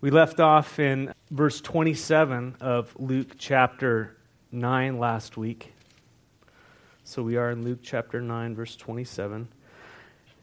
[0.00, 4.16] We left off in verse 27 of Luke chapter
[4.52, 5.72] 9 last week.
[7.02, 9.48] So we are in Luke chapter 9, verse 27.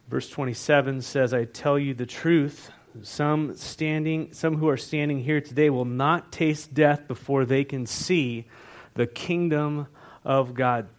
[0.09, 2.69] Verse 27 says, I tell you the truth.
[3.01, 7.85] Some standing, some who are standing here today will not taste death before they can
[7.85, 8.47] see
[8.95, 9.87] the kingdom
[10.25, 10.89] of God.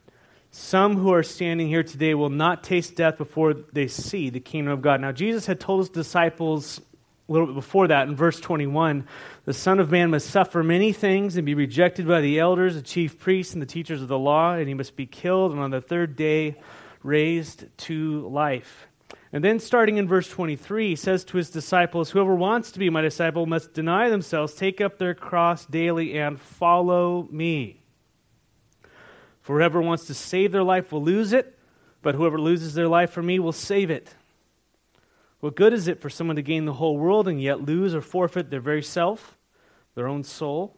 [0.51, 4.73] Some who are standing here today will not taste death before they see the kingdom
[4.73, 5.03] of God.
[5.03, 6.81] Now, Jesus had told his disciples
[7.29, 9.07] a little bit before that, in verse 21,
[9.45, 12.83] the Son of Man must suffer many things and be rejected by the elders, the
[12.83, 15.71] chief priests, and the teachers of the law, and he must be killed, and on
[15.73, 16.55] the third day
[17.03, 18.87] raised to life.
[19.33, 22.91] And then, starting in verse 23, he says to his disciples, Whoever wants to be
[22.91, 27.83] my disciple must deny themselves, take up their cross daily, and follow me.
[29.43, 31.59] For whoever wants to save their life will lose it,
[32.03, 34.15] but whoever loses their life for me will save it.
[35.47, 38.01] What good is it for someone to gain the whole world and yet lose or
[38.01, 39.39] forfeit their very self,
[39.95, 40.77] their own soul?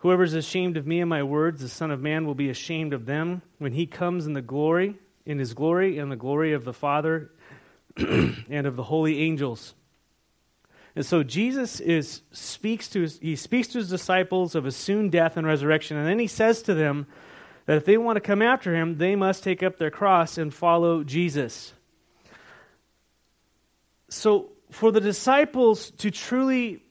[0.00, 2.92] Whoever is ashamed of me and my words, the Son of Man will be ashamed
[2.92, 6.66] of them when he comes in the glory, in his glory, and the glory of
[6.66, 7.30] the Father
[7.96, 9.74] and of the holy angels.
[10.94, 15.08] And so Jesus is speaks to his, he speaks to his disciples of his soon
[15.08, 17.06] death and resurrection, and then he says to them
[17.64, 20.52] that if they want to come after him, they must take up their cross and
[20.52, 21.72] follow Jesus
[24.08, 26.82] so for the disciples to truly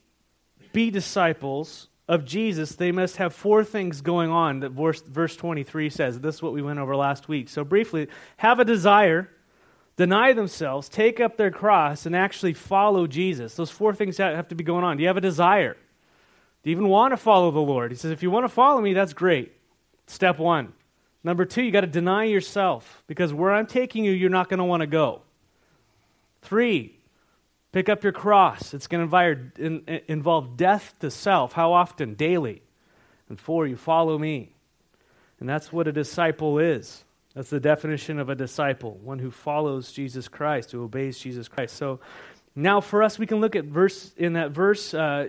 [0.74, 5.90] be disciples of Jesus, they must have four things going on that verse, verse 23
[5.90, 6.20] says.
[6.20, 7.50] This is what we went over last week.
[7.50, 9.30] So, briefly, have a desire,
[9.96, 13.56] deny themselves, take up their cross, and actually follow Jesus.
[13.56, 14.98] Those four things have to be going on.
[14.98, 15.74] Do you have a desire?
[16.64, 17.92] Do you even want to follow the Lord?
[17.92, 19.54] He says, if you want to follow me, that's great.
[20.08, 20.74] Step one.
[21.24, 24.60] Number two, you got to deny yourself because where I'm taking you, you're not going
[24.60, 25.22] to want to go.
[26.42, 27.00] Three,
[27.76, 28.74] Pick up your cross.
[28.74, 31.52] It's going to involve death to self.
[31.52, 32.14] How often?
[32.14, 32.62] Daily.
[33.28, 34.54] And four, you follow me.
[35.42, 37.04] And that's what a disciple is.
[37.34, 41.76] That's the definition of a disciple one who follows Jesus Christ, who obeys Jesus Christ.
[41.76, 42.00] So
[42.56, 45.28] now for us, we can look at verse in that verse uh,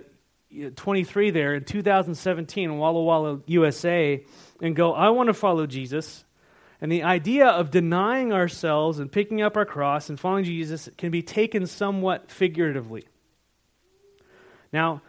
[0.77, 4.23] 23 there in 2017 in Walla Walla, USA,
[4.61, 6.23] and go, I want to follow Jesus.
[6.79, 11.09] And the idea of denying ourselves and picking up our cross and following Jesus can
[11.09, 13.05] be taken somewhat figuratively.
[14.71, 15.01] Now,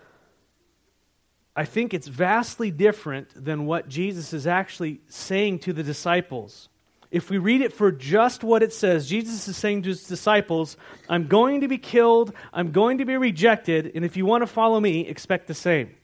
[1.55, 6.69] I think it's vastly different than what Jesus is actually saying to the disciples.
[7.11, 10.77] If we read it for just what it says, Jesus is saying to his disciples,
[11.09, 14.47] I'm going to be killed, I'm going to be rejected, and if you want to
[14.47, 15.95] follow me, expect the same.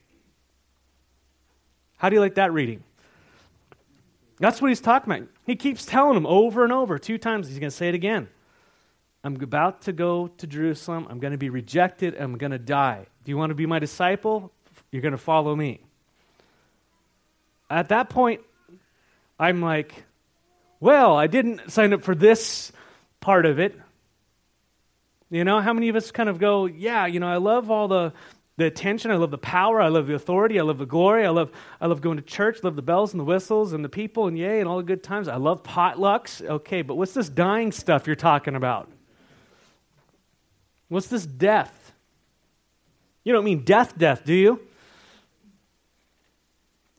[1.97, 2.83] How do you like that reading?
[4.39, 5.27] That's what he's talking about.
[5.45, 6.97] He keeps telling them over and over.
[6.97, 8.29] Two times he's going to say it again.
[9.23, 11.07] I'm about to go to Jerusalem.
[11.09, 12.15] I'm going to be rejected.
[12.19, 13.07] I'm going to die.
[13.23, 14.51] Do you want to be my disciple?
[14.91, 15.81] You're going to follow me.
[17.69, 18.41] At that point,
[19.39, 20.03] I'm like,
[20.79, 22.71] well, I didn't sign up for this
[23.19, 23.79] part of it.
[25.31, 27.87] You know, how many of us kind of go, yeah, you know, I love all
[27.87, 28.13] the
[28.57, 29.11] the attention.
[29.11, 29.81] I love the power.
[29.81, 30.59] I love the authority.
[30.59, 31.25] I love the glory.
[31.25, 31.51] I love,
[31.81, 32.59] I love going to church.
[32.63, 34.83] I love the bells and the whistles and the people and yay and all the
[34.83, 35.27] good times.
[35.27, 36.41] I love potlucks.
[36.41, 38.89] Okay, but what's this dying stuff you're talking about?
[40.87, 41.93] What's this death?
[43.23, 44.61] You don't mean death, death, do you?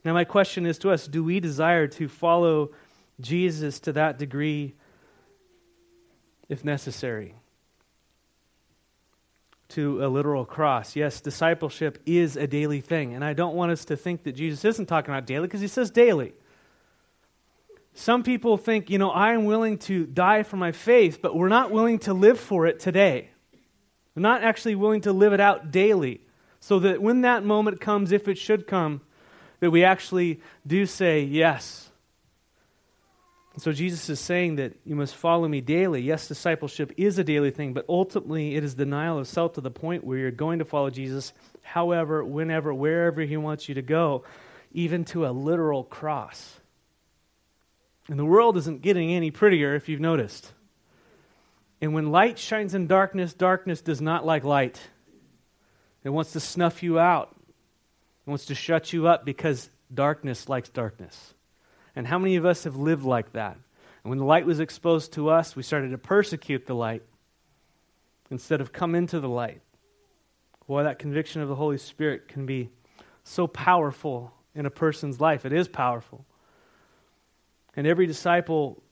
[0.04, 2.70] Now, my question is to us do we desire to follow
[3.20, 4.74] Jesus to that degree
[6.48, 7.34] if necessary?
[9.68, 10.94] To a literal cross.
[10.96, 13.14] Yes, discipleship is a daily thing.
[13.14, 15.68] And I don't want us to think that Jesus isn't talking about daily because he
[15.68, 16.34] says daily.
[17.94, 21.48] Some people think, you know, I am willing to die for my faith, but we're
[21.48, 23.30] not willing to live for it today.
[24.14, 26.20] We're not actually willing to live it out daily.
[26.60, 29.00] So that when that moment comes, if it should come,
[29.60, 31.85] that we actually do say, yes,
[33.56, 36.02] and so Jesus is saying that you must follow me daily.
[36.02, 39.70] Yes, discipleship is a daily thing, but ultimately it is denial of self to the
[39.70, 44.24] point where you're going to follow Jesus however, whenever, wherever he wants you to go,
[44.72, 46.60] even to a literal cross.
[48.08, 50.52] And the world isn't getting any prettier if you've noticed.
[51.80, 54.78] And when light shines in darkness, darkness does not like light.
[56.04, 57.34] It wants to snuff you out.
[58.26, 61.32] It wants to shut you up because darkness likes darkness.
[61.96, 63.56] And how many of us have lived like that?
[64.04, 67.02] And when the light was exposed to us, we started to persecute the light
[68.30, 69.62] instead of come into the light.
[70.68, 72.70] Boy, that conviction of the Holy Spirit can be
[73.24, 75.44] so powerful in a person's life.
[75.44, 76.24] It is powerful.
[77.74, 78.82] And every disciple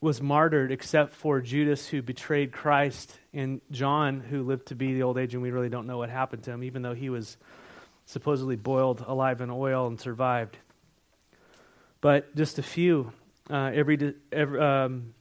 [0.00, 5.02] was martyred except for Judas, who betrayed Christ, and John, who lived to be the
[5.02, 7.36] old age, and we really don't know what happened to him, even though he was
[8.04, 10.58] supposedly boiled alive in oil and survived.
[12.00, 13.12] But just a few.
[13.48, 15.14] Uh, every, every um,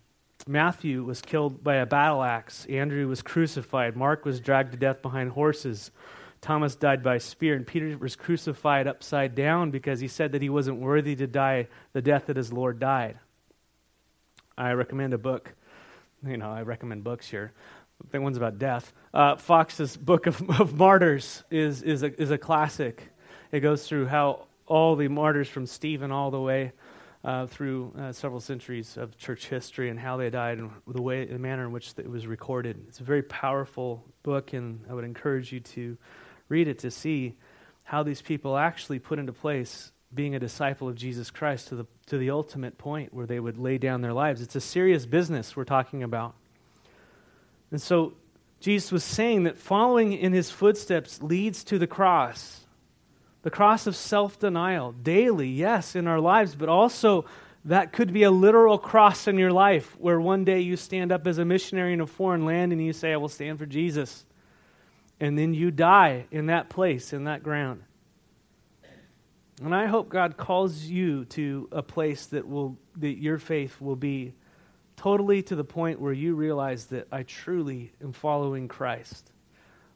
[0.47, 2.65] Matthew was killed by a battle axe.
[2.67, 3.95] Andrew was crucified.
[3.95, 5.91] Mark was dragged to death behind horses.
[6.41, 10.49] Thomas died by spear, and Peter was crucified upside down because he said that he
[10.49, 13.17] wasn't worthy to die the death that his Lord died.
[14.55, 15.53] I recommend a book.
[16.25, 17.51] You know, I recommend books here.
[18.11, 18.93] The one's about death.
[19.13, 23.09] Uh, Fox's Book of, of Martyrs is, is, a, is a classic.
[23.51, 26.71] It goes through how all the martyrs from Stephen all the way
[27.23, 31.25] uh, through uh, several centuries of church history and how they died and the way,
[31.25, 32.83] the manner in which it was recorded.
[32.87, 35.97] It's a very powerful book, and I would encourage you to
[36.49, 37.35] read it to see
[37.83, 41.85] how these people actually put into place being a disciple of Jesus Christ to the,
[42.07, 44.41] to the ultimate point where they would lay down their lives.
[44.41, 46.35] It's a serious business we're talking about.
[47.71, 48.13] And so
[48.59, 52.64] Jesus was saying that following in his footsteps leads to the cross.
[53.45, 57.25] The cross of self denial, daily, yes, in our lives, but also
[57.63, 61.27] that could be a literal cross in your life where one day you stand up
[61.27, 64.25] as a missionary in a foreign land and you say, I will stand for Jesus.
[65.19, 67.83] And then you die in that place, in that ground.
[69.61, 73.95] And I hope God calls you to a place that will that your faith will
[73.95, 74.33] be
[74.97, 79.29] totally to the point where you realize that I truly am following Christ.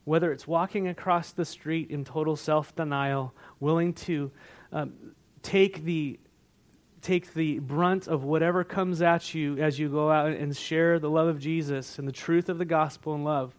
[0.04, 4.30] Whether it's walking across the street in total self-denial, willing to
[4.72, 4.92] um,
[5.42, 6.18] take the
[7.02, 11.08] take the brunt of whatever comes at you as you go out and share the
[11.08, 13.54] love of Jesus and the truth of the gospel and love,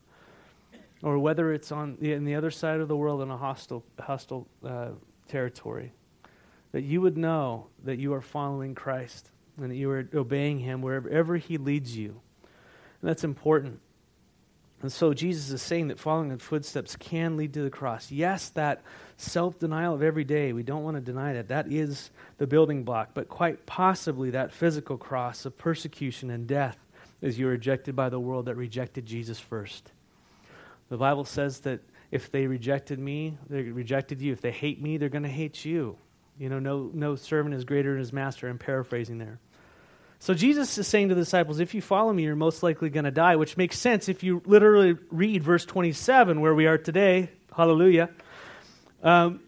[1.01, 3.83] or whether it's on the, in the other side of the world in a hostile
[3.99, 4.89] hostile uh,
[5.27, 5.91] territory,
[6.71, 10.81] that you would know that you are following Christ and that you are obeying Him
[10.81, 12.21] wherever He leads you.
[13.01, 13.79] And that's important.
[14.81, 18.11] And so Jesus is saying that following in footsteps can lead to the cross.
[18.11, 18.81] Yes, that
[19.17, 21.49] self denial of every day, we don't want to deny that.
[21.49, 23.11] That is the building block.
[23.13, 26.77] But quite possibly that physical cross of persecution and death
[27.21, 29.91] as you're rejected by the world that rejected Jesus first.
[30.89, 34.33] The Bible says that if they rejected me, they rejected you.
[34.33, 35.97] If they hate me, they're going to hate you.
[36.39, 38.49] You know, no, no servant is greater than his master.
[38.49, 39.39] I'm paraphrasing there.
[40.21, 43.05] So Jesus is saying to the disciples, if you follow me, you're most likely going
[43.05, 47.31] to die, which makes sense if you literally read verse 27, where we are today.
[47.51, 48.11] Hallelujah.
[49.01, 49.39] Um,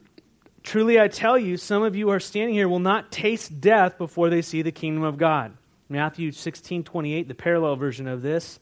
[0.64, 4.32] Truly I tell you, some of you are standing here will not taste death before
[4.32, 5.56] they see the kingdom of God.
[5.90, 8.60] Matthew 16, 28, the parallel version of this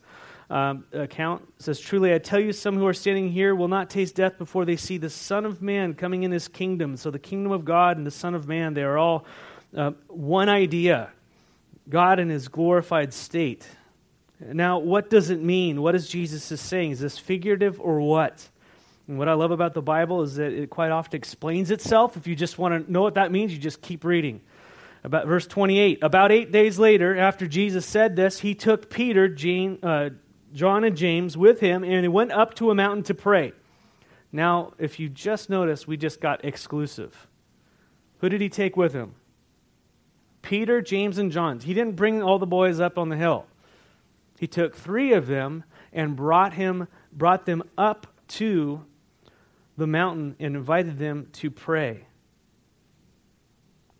[0.49, 4.15] um, account says, Truly I tell you, some who are standing here will not taste
[4.15, 6.97] death before they see the Son of Man coming in his kingdom.
[6.97, 9.25] So the kingdom of God and the Son of Man, they are all
[9.77, 11.11] uh, one idea
[11.91, 13.67] God in his glorified state.
[14.39, 15.81] Now, what does it mean?
[15.81, 16.91] What is Jesus saying?
[16.91, 18.49] Is this figurative or what?
[19.07, 22.17] And what I love about the Bible is that it quite often explains itself.
[22.17, 24.41] If you just want to know what that means, you just keep reading.
[25.03, 25.99] About verse 28.
[26.01, 30.11] About eight days later, after Jesus said this, he took Peter, Jean, uh,
[30.53, 33.53] John and James with him, and he went up to a mountain to pray.
[34.31, 37.27] Now, if you just notice, we just got exclusive.
[38.19, 39.15] Who did he take with him?
[40.41, 41.59] Peter, James, and John.
[41.59, 43.45] He didn't bring all the boys up on the hill.
[44.39, 48.85] He took three of them and brought him brought them up to
[49.77, 52.05] the mountain and invited them to pray.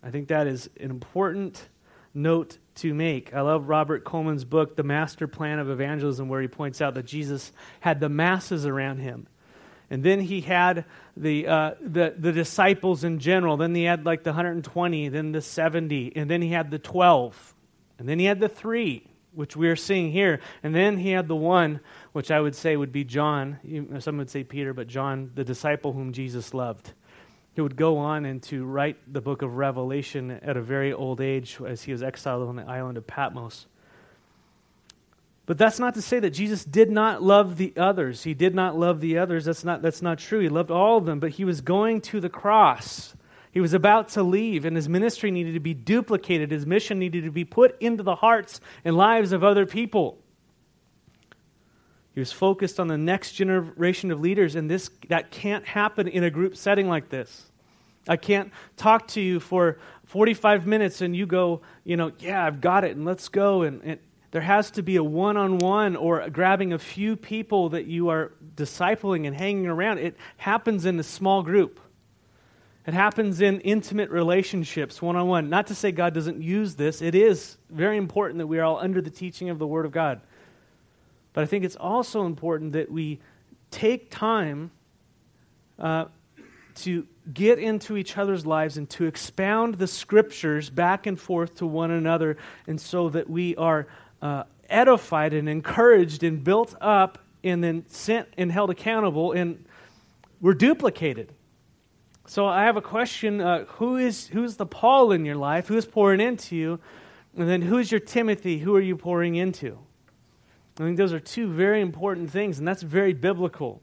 [0.04, 1.70] I think that is an important
[2.14, 3.34] note to make.
[3.34, 7.06] I love Robert Coleman's book, The Master Plan of Evangelism, where he points out that
[7.06, 9.28] Jesus had the masses around him.
[9.92, 10.86] And then he had
[11.18, 13.58] the, uh, the, the disciples in general.
[13.58, 17.54] Then he had like the 120, then the 70, and then he had the 12.
[18.00, 20.40] And then he had the three, which we are seeing here.
[20.64, 21.82] And then he had the one,
[22.14, 24.00] which I would say would be John.
[24.00, 26.94] Some would say Peter, but John, the disciple whom Jesus loved.
[27.54, 31.20] He would go on and to write the book of Revelation at a very old
[31.20, 33.68] age as he was exiled on the island of Patmos.
[35.52, 38.24] But that's not to say that Jesus did not love the others.
[38.24, 39.44] He did not love the others.
[39.44, 40.40] That's not, that's not true.
[40.40, 43.14] He loved all of them, but he was going to the cross.
[43.52, 46.52] He was about to leave, and his ministry needed to be duplicated.
[46.52, 50.20] His mission needed to be put into the hearts and lives of other people.
[52.14, 56.24] He was focused on the next generation of leaders, and this, that can't happen in
[56.24, 57.52] a group setting like this.
[58.08, 62.62] I can't talk to you for 45 minutes and you go, you know, yeah, I've
[62.62, 63.64] got it, and let's go.
[63.64, 64.00] And, and
[64.32, 68.10] there has to be a one on one or grabbing a few people that you
[68.10, 70.00] are discipling and hanging around.
[70.00, 71.80] It happens in a small group.
[72.88, 75.50] It happens in intimate relationships, one on one.
[75.50, 78.80] Not to say God doesn't use this, it is very important that we are all
[78.80, 80.22] under the teaching of the Word of God.
[81.34, 83.20] But I think it's also important that we
[83.70, 84.72] take time
[85.78, 86.06] uh,
[86.76, 91.68] to get into each other's lives and to expound the scriptures back and forth to
[91.68, 93.88] one another, and so that we are
[94.22, 99.66] uh, edified and encouraged and built up and then sent and held accountable, and
[100.40, 101.34] we're duplicated.
[102.28, 105.68] So I have a question: uh, Who is who's the Paul in your life?
[105.68, 106.80] Who's pouring into you?
[107.36, 108.60] And then who's your Timothy?
[108.60, 109.80] Who are you pouring into?
[110.80, 113.82] I think those are two very important things, and that's very biblical.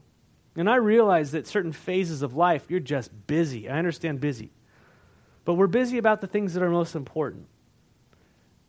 [0.55, 3.69] And I realize that certain phases of life, you're just busy.
[3.69, 4.51] I understand busy.
[5.45, 7.47] But we're busy about the things that are most important.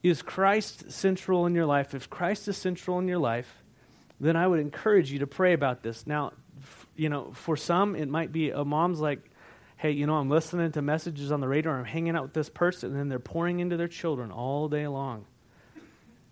[0.03, 1.95] Is Christ central in your life?
[1.95, 3.63] If Christ is central in your life,
[4.19, 6.07] then I would encourage you to pray about this.
[6.07, 6.33] Now,
[6.97, 9.21] you know, for some, it might be a mom's like,
[9.77, 12.35] hey, you know, I'm listening to messages on the radio, or I'm hanging out with
[12.35, 15.25] this person, and then they're pouring into their children all day long.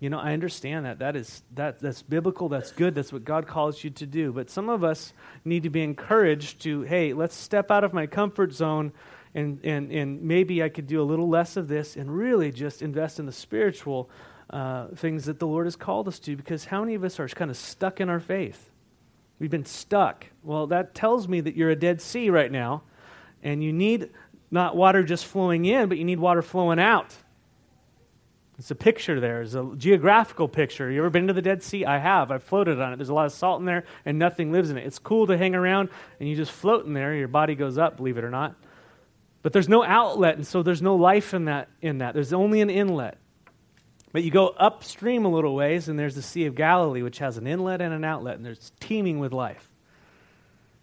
[0.00, 1.00] You know, I understand that.
[1.00, 4.32] That is that that's biblical, that's good, that's what God calls you to do.
[4.32, 5.12] But some of us
[5.44, 8.92] need to be encouraged to, hey, let's step out of my comfort zone
[9.34, 12.82] and and, and maybe I could do a little less of this and really just
[12.82, 14.10] invest in the spiritual
[14.50, 17.28] uh, things that the Lord has called us to, because how many of us are
[17.28, 18.70] kind of stuck in our faith?
[19.38, 20.26] We've been stuck.
[20.42, 22.82] Well, that tells me that you're a Dead Sea right now,
[23.42, 24.10] and you need
[24.50, 27.14] not water just flowing in, but you need water flowing out.
[28.58, 29.42] It's a picture there.
[29.42, 30.90] It's a geographical picture.
[30.90, 31.84] You ever been to the Dead Sea?
[31.84, 32.32] I have.
[32.32, 32.96] I've floated on it.
[32.96, 34.84] There's a lot of salt in there, and nothing lives in it.
[34.84, 37.14] It's cool to hang around, and you just float in there.
[37.14, 38.56] Your body goes up, believe it or not.
[39.42, 41.68] But there's no outlet, and so there's no life in that.
[41.80, 43.18] In that, there's only an inlet.
[44.12, 47.36] But you go upstream a little ways, and there's the Sea of Galilee, which has
[47.36, 49.70] an inlet and an outlet, and there's teeming with life.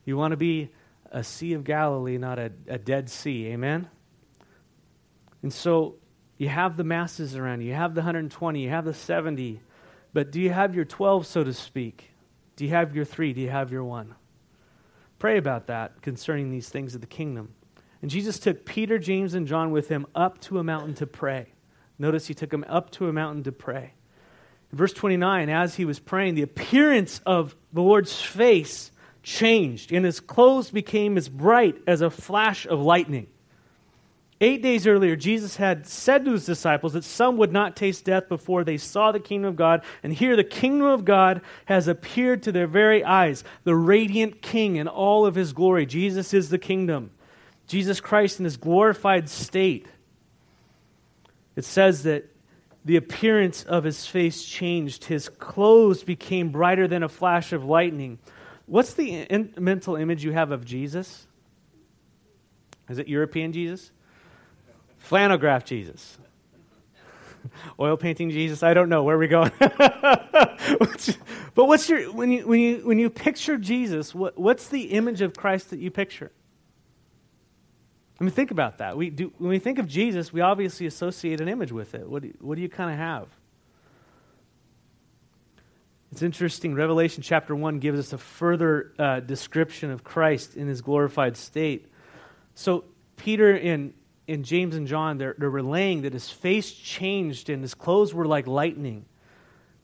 [0.05, 0.69] You want to be
[1.11, 3.47] a Sea of Galilee, not a, a Dead Sea.
[3.47, 3.89] Amen.
[5.41, 5.95] And so
[6.37, 7.69] you have the masses around you.
[7.69, 8.61] You have the 120.
[8.61, 9.61] You have the 70.
[10.13, 12.11] But do you have your 12, so to speak?
[12.55, 13.33] Do you have your three?
[13.33, 14.15] Do you have your one?
[15.19, 17.53] Pray about that concerning these things of the kingdom.
[18.01, 21.47] And Jesus took Peter, James, and John with him up to a mountain to pray.
[21.97, 23.93] Notice he took them up to a mountain to pray.
[24.71, 28.91] In verse 29, as he was praying, the appearance of the Lord's face
[29.23, 33.27] changed, and his clothes became as bright as a flash of lightning.
[34.41, 38.27] Eight days earlier, Jesus had said to his disciples that some would not taste death
[38.27, 39.81] before they saw the kingdom of God.
[40.03, 43.45] And here, the kingdom of God has appeared to their very eyes.
[43.63, 45.85] The radiant king in all of his glory.
[45.85, 47.11] Jesus is the kingdom.
[47.67, 49.87] Jesus Christ in his glorified state.
[51.55, 52.29] It says that
[52.83, 55.05] the appearance of his face changed.
[55.05, 58.19] His clothes became brighter than a flash of lightning.
[58.67, 61.25] What's the in- mental image you have of Jesus?
[62.89, 63.91] Is it European Jesus?
[64.97, 66.17] Flannel graph Jesus.
[67.79, 68.63] Oil painting Jesus.
[68.63, 69.51] I don't know where are we going.
[69.59, 71.17] but
[71.55, 74.13] what's your when you when you when you picture Jesus?
[74.13, 76.31] What, what's the image of Christ that you picture?
[78.19, 78.95] I mean, think about that.
[78.95, 82.09] We do when we think of Jesus, we obviously associate an image with it.
[82.09, 83.27] What do, what do you kind of have?
[86.11, 86.75] It's interesting.
[86.75, 91.91] Revelation chapter 1 gives us a further uh, description of Christ in his glorified state.
[92.53, 92.85] So,
[93.17, 93.93] Peter and,
[94.25, 98.25] in James and John, they're, they're relaying that his face changed and his clothes were
[98.25, 99.05] like lightning.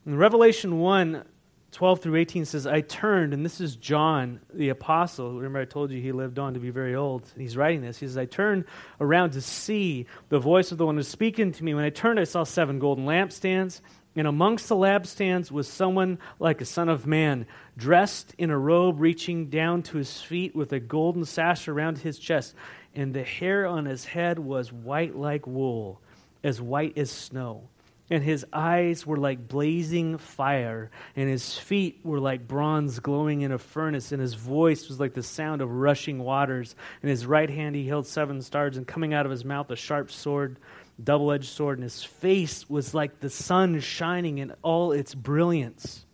[0.06, 1.26] In Revelation 1,
[1.72, 5.36] 12 through 18 says, I turned, and this is John, the apostle.
[5.36, 7.32] Remember, I told you he lived on to be very old.
[7.38, 8.00] He's writing this.
[8.00, 8.66] He says, I turned
[9.00, 11.74] around to see the voice of the one who's speaking to me.
[11.74, 13.80] When I turned, I saw seven golden lampstands,
[14.16, 17.46] and amongst the lampstands was someone like a son of man,
[17.78, 22.20] dressed in a robe reaching down to his feet with a golden sash around his
[22.20, 22.54] chest
[22.94, 26.02] and the hair on his head was white like wool,
[26.44, 27.70] as white as snow.
[28.12, 33.54] And his eyes were like blazing fire, and his feet were like bronze glowing in
[33.54, 36.76] a furnace, and his voice was like the sound of rushing waters.
[37.02, 39.78] In his right hand he held seven stars, and coming out of his mouth a
[39.78, 40.60] sharp sword,
[41.02, 46.06] double edged sword, and his face was like the sun shining in all its brilliance.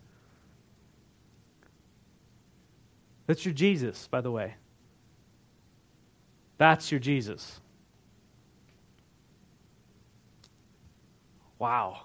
[3.25, 4.53] That's your Jesus, by the way.
[6.59, 7.59] That's your Jesus.
[11.59, 12.01] Wow.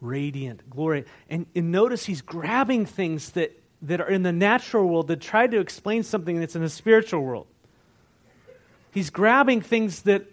[0.00, 1.04] Radiant, glory.
[1.28, 5.46] And, and notice he's grabbing things that, that are in the natural world to try
[5.46, 7.46] to explain something that's in the spiritual world.
[8.92, 10.26] He's grabbing things that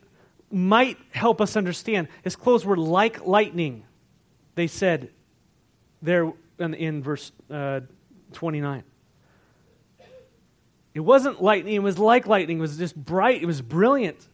[0.52, 2.08] might help us understand.
[2.24, 3.84] His clothes were like lightning,
[4.56, 5.12] they said
[6.02, 7.82] there in, in verse uh,
[8.34, 8.84] 29.
[10.94, 12.58] It wasn't lightning, it was like lightning.
[12.58, 14.28] It was just bright, it was brilliant.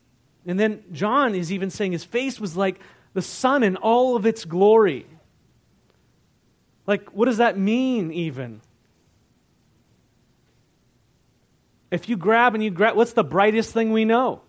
[0.45, 2.79] And then John is even saying his face was like
[3.13, 5.05] the sun in all of its glory.
[6.85, 8.61] Like, what does that mean, even?
[11.91, 14.41] If you grab and you grab, what's the brightest thing we know?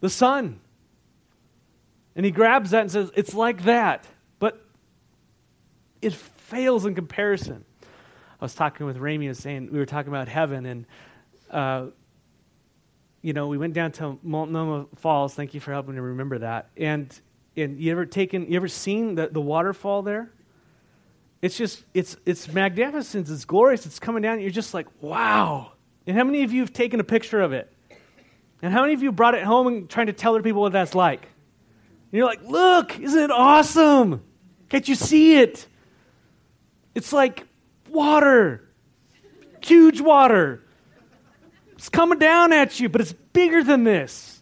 [0.00, 0.60] The sun.
[2.14, 4.06] And he grabs that and says, It's like that.
[4.38, 4.64] But
[6.00, 7.64] it fails in comparison.
[8.40, 10.86] I was talking with Rami, was saying, we were talking about heaven, and,
[11.50, 11.86] uh,
[13.22, 15.34] you know, we went down to Multnomah Falls.
[15.34, 16.70] Thank you for helping me remember that.
[16.76, 17.18] And,
[17.56, 20.30] and you ever taken, you ever seen the, the waterfall there?
[21.40, 25.72] It's just, it's, it's magnificent, it's glorious, it's coming down, you're just like, wow.
[26.06, 27.72] And how many of you have taken a picture of it?
[28.60, 30.72] And how many of you brought it home and trying to tell other people what
[30.72, 31.22] that's like?
[31.22, 34.22] And you're like, look, isn't it awesome?
[34.68, 35.66] Can't you see it?
[36.94, 37.44] It's like
[37.88, 38.68] water,
[39.60, 40.61] huge water.
[41.82, 44.40] It's coming down at you, but it's bigger than this.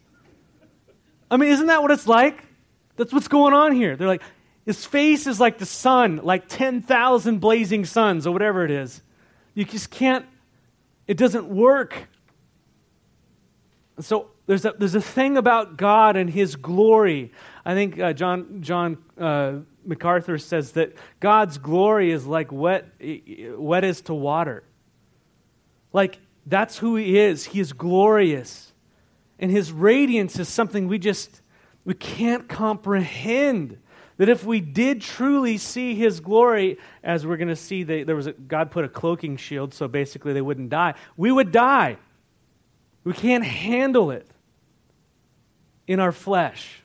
[1.31, 2.45] I mean, isn't that what it's like?
[2.97, 3.97] That's what's going on here.
[3.97, 4.21] They're like,
[4.67, 9.01] his face is like the sun, like 10,000 blazing suns or whatever it is.
[9.55, 10.27] You just can't,
[11.07, 12.11] it doesn't work.
[14.01, 17.33] So there's a, there's a thing about God and his glory.
[17.65, 23.85] I think uh, John, John uh, MacArthur says that God's glory is like wet, wet
[23.85, 24.63] is to water.
[25.95, 26.19] Like,
[26.51, 27.47] that's who he is.
[27.47, 28.73] He is glorious.
[29.39, 31.41] And his radiance is something we just,
[31.85, 33.79] we can't comprehend.
[34.19, 38.17] That if we did truly see his glory, as we're going to see, they, there
[38.17, 40.95] was a, God put a cloaking shield, so basically they wouldn't die.
[41.17, 41.97] We would die.
[43.03, 44.29] We can't handle it
[45.87, 46.83] in our flesh.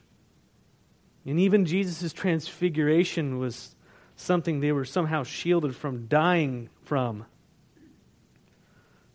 [1.26, 3.76] And even Jesus' transfiguration was
[4.16, 7.26] something they were somehow shielded from dying from.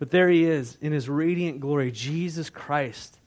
[0.00, 3.20] But there he is in his radiant glory, Jesus Christ.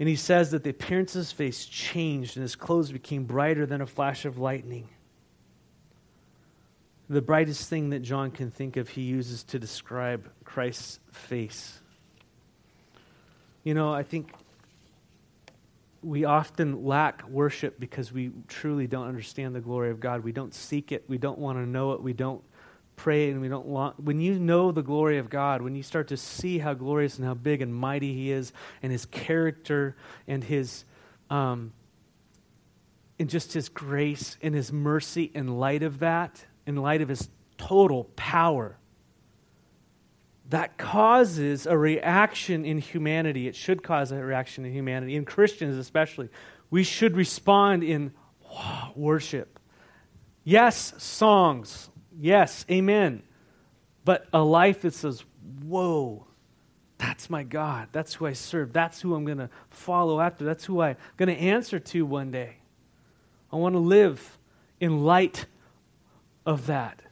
[0.00, 3.66] And he says that the appearance of his face changed and his clothes became brighter
[3.66, 4.88] than a flash of lightning.
[7.10, 11.80] The brightest thing that John can think of, he uses to describe Christ's face.
[13.62, 14.32] You know, I think
[16.02, 20.24] we often lack worship because we truly don't understand the glory of God.
[20.24, 21.04] We don't seek it.
[21.08, 22.02] We don't want to know it.
[22.02, 22.42] We don't
[22.98, 23.98] pray and we don't want.
[23.98, 27.26] When you know the glory of God, when you start to see how glorious and
[27.26, 30.84] how big and mighty He is, and His character and His,
[31.30, 31.72] um,
[33.18, 37.30] and just His grace and His mercy, in light of that, in light of His
[37.56, 38.76] total power,
[40.50, 43.48] that causes a reaction in humanity.
[43.48, 46.28] It should cause a reaction in humanity, in Christians especially.
[46.70, 48.12] We should respond in
[48.94, 49.58] worship.
[50.44, 51.90] Yes, songs.
[52.18, 53.22] Yes, amen.
[54.04, 55.24] But a life that says,
[55.62, 56.26] whoa,
[56.96, 57.88] that's my God.
[57.92, 58.72] That's who I serve.
[58.72, 60.44] That's who I'm going to follow after.
[60.44, 62.56] That's who I'm going to answer to one day.
[63.52, 64.38] I want to live
[64.80, 65.46] in light
[66.44, 67.02] of that.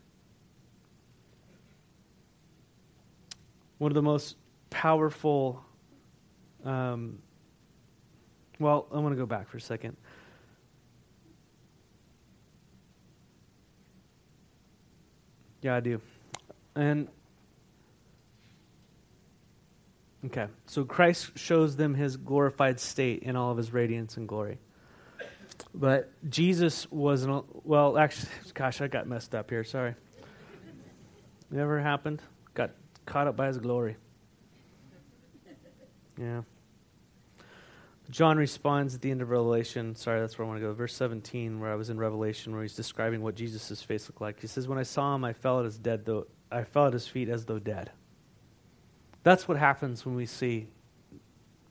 [3.79, 4.37] one of the most
[4.71, 5.63] powerful.
[6.65, 7.19] Um,
[8.59, 9.97] well, I want to go back for a second.
[15.67, 16.01] Yeah, I do.
[16.77, 17.09] And
[20.27, 24.59] okay, so Christ shows them his glorified state in all of his radiance and glory.
[25.75, 29.65] But Jesus wasn't, well, actually, gosh, I got messed up here.
[29.65, 29.97] Sorry.
[31.51, 32.23] Never happened
[32.55, 32.71] Got
[33.05, 33.97] caught up by his glory.
[36.17, 36.43] Yeah.
[38.11, 39.95] John responds at the end of Revelation.
[39.97, 40.73] Sorry, that's where I want to go.
[40.73, 44.41] Verse 17, where I was in Revelation, where he's describing what Jesus' face looked like.
[44.41, 46.93] He says, When I saw him, I fell at his dead though I fell at
[46.93, 47.91] his feet as though dead.
[49.23, 50.69] That's what happens when we see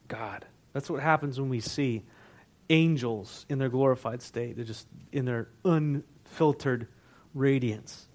[0.07, 0.45] God.
[0.73, 2.03] That's what happens when we see
[2.69, 4.55] angels in their glorified state.
[4.57, 6.87] They're just in their unfiltered
[7.33, 8.07] radiance.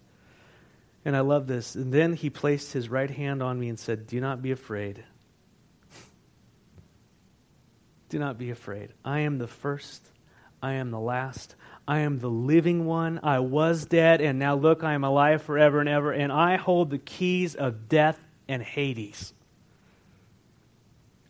[1.05, 1.75] And I love this.
[1.75, 5.05] And then he placed his right hand on me and said, Do not be afraid.
[8.11, 8.93] Do not be afraid.
[9.05, 10.07] I am the first.
[10.63, 11.55] I am the last.
[11.89, 13.21] I am the living one.
[13.23, 16.91] I was dead, and now look, I am alive forever and ever, and I hold
[16.91, 19.33] the keys of death and Hades.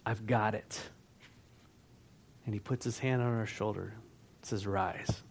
[0.05, 0.81] I've got it.
[2.45, 3.95] And he puts his hand on our shoulder,
[4.43, 5.23] says, Rise.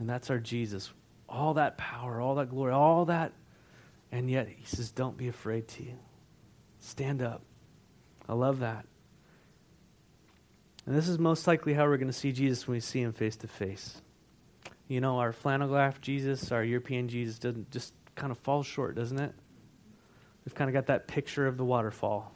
[0.00, 0.92] And that's our Jesus
[1.32, 3.32] all that power, all that glory, all that.
[4.12, 5.98] And yet he says, Don't be afraid to you.
[6.80, 7.42] Stand up.
[8.28, 8.84] I love that.
[10.86, 13.12] And this is most likely how we're going to see Jesus when we see him
[13.12, 14.00] face to face.
[14.88, 18.94] You know, our flannel graph Jesus, our European Jesus, doesn't just kind of falls short,
[18.94, 19.32] doesn't it?
[20.44, 22.34] We've kind of got that picture of the waterfall.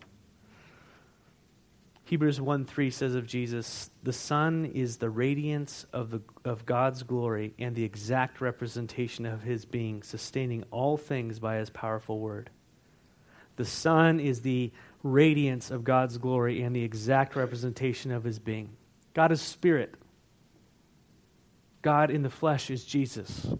[2.04, 7.02] Hebrews 1 3 says of Jesus, the Son is the radiance of, the, of God's
[7.02, 12.50] glory and the exact representation of his being, sustaining all things by his powerful word.
[13.56, 14.70] The Son is the
[15.12, 18.76] radiance of God's glory and the exact representation of his being.
[19.14, 19.94] God is spirit.
[21.82, 23.42] God in the flesh is Jesus.
[23.42, 23.58] Do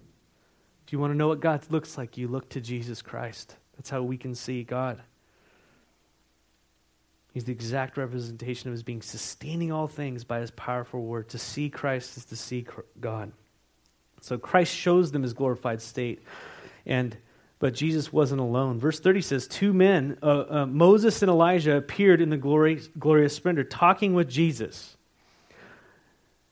[0.91, 2.17] you want to know what God looks like?
[2.17, 3.57] You look to Jesus Christ.
[3.77, 5.03] That's how we can see God.
[7.33, 11.29] He's the exact representation of his being, sustaining all things by his powerful word.
[11.31, 12.67] To see Christ is to see
[12.99, 13.33] God.
[14.23, 16.23] So Christ shows them his glorified state.
[16.87, 17.17] And
[17.59, 18.79] but Jesus wasn't alone.
[18.79, 23.35] Verse 30 says, Two men, uh, uh, Moses and Elijah, appeared in the glorious, glorious
[23.35, 24.97] splendor, talking with Jesus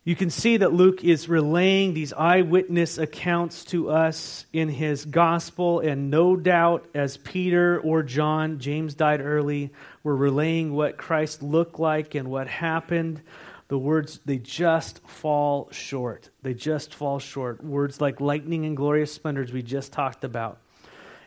[0.06, 5.80] you can see that Luke is relaying these eyewitness accounts to us in his gospel,
[5.80, 11.80] and no doubt, as Peter or John, James died early, were relaying what Christ looked
[11.80, 13.22] like and what happened.
[13.68, 16.28] The words, they just fall short.
[16.42, 17.64] They just fall short.
[17.64, 20.58] Words like lightning and glorious splendors we just talked about.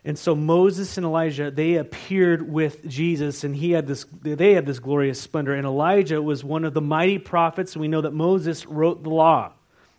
[0.07, 4.65] And so Moses and Elijah, they appeared with Jesus, and he had this, they had
[4.65, 5.53] this glorious splendor.
[5.53, 9.09] And Elijah was one of the mighty prophets, and we know that Moses wrote the
[9.09, 9.51] law,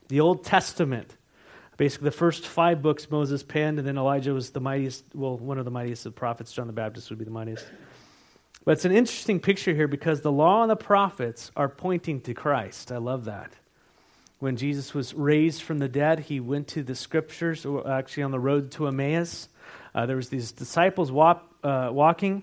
[0.09, 1.15] the Old Testament.
[1.77, 5.59] Basically, the first five books Moses penned, and then Elijah was the mightiest, well, one
[5.59, 6.55] of the mightiest of prophets.
[6.55, 7.67] John the Baptist would be the mightiest.
[8.65, 12.33] But it's an interesting picture here because the law and the prophets are pointing to
[12.33, 12.91] Christ.
[12.91, 13.53] I love that.
[14.39, 18.31] When Jesus was raised from the dead, he went to the scriptures, or actually on
[18.31, 19.51] the road to Emmaus
[19.95, 22.43] uh, there was these disciples uh, walking,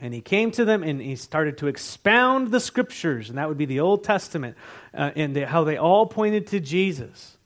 [0.00, 3.58] and he came to them and he started to expound the scriptures, and that would
[3.58, 4.56] be the Old Testament,
[4.92, 7.36] uh, and the, how they all pointed to Jesus.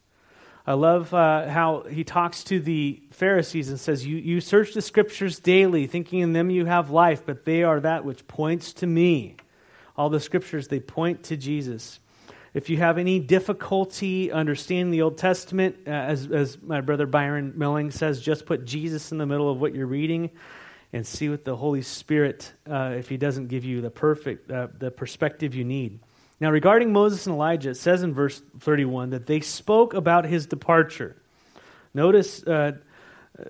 [0.65, 4.81] I love uh, how he talks to the Pharisees and says, you, you search the
[4.81, 8.87] scriptures daily, thinking in them you have life, but they are that which points to
[8.87, 9.37] me.
[9.97, 11.99] All the scriptures, they point to Jesus.
[12.53, 17.53] If you have any difficulty understanding the Old Testament, uh, as, as my brother Byron
[17.55, 20.29] Milling says, just put Jesus in the middle of what you're reading
[20.91, 24.67] and see what the Holy Spirit, uh, if He doesn't give you the perfect, uh,
[24.77, 25.99] the perspective you need.
[26.41, 30.47] Now, regarding Moses and Elijah, it says in verse 31 that they spoke about his
[30.47, 31.15] departure.
[31.93, 32.73] Notice, uh,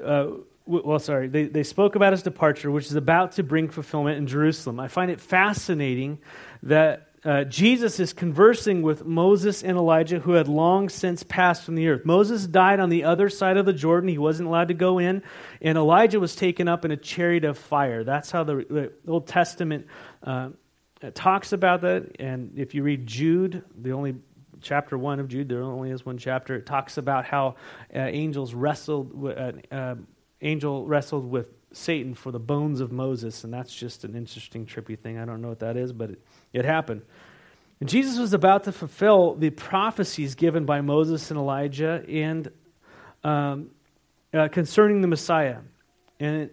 [0.04, 0.28] uh,
[0.66, 4.28] well, sorry, they, they spoke about his departure, which is about to bring fulfillment in
[4.28, 4.78] Jerusalem.
[4.80, 6.20] I find it fascinating
[6.64, 11.76] that uh, Jesus is conversing with Moses and Elijah, who had long since passed from
[11.76, 12.04] the earth.
[12.04, 14.10] Moses died on the other side of the Jordan.
[14.10, 15.22] He wasn't allowed to go in.
[15.62, 18.04] And Elijah was taken up in a chariot of fire.
[18.04, 19.86] That's how the, the Old Testament
[20.24, 20.50] uh,
[21.14, 22.16] talks about that.
[22.20, 24.16] And if you read Jude, the only
[24.60, 27.56] chapter 1 of Jude, there only is one chapter, it talks about how
[27.96, 29.96] uh, angels wrestled, uh, uh,
[30.42, 33.44] angel wrestled with Satan for the bones of Moses.
[33.44, 35.20] And that's just an interesting, trippy thing.
[35.20, 36.10] I don't know what that is, but.
[36.10, 36.22] It,
[36.54, 37.02] it happened.
[37.80, 42.52] And Jesus was about to fulfill the prophecies given by Moses and Elijah and
[43.24, 43.72] um,
[44.34, 45.58] uh, concerning the Messiah.
[46.20, 46.52] And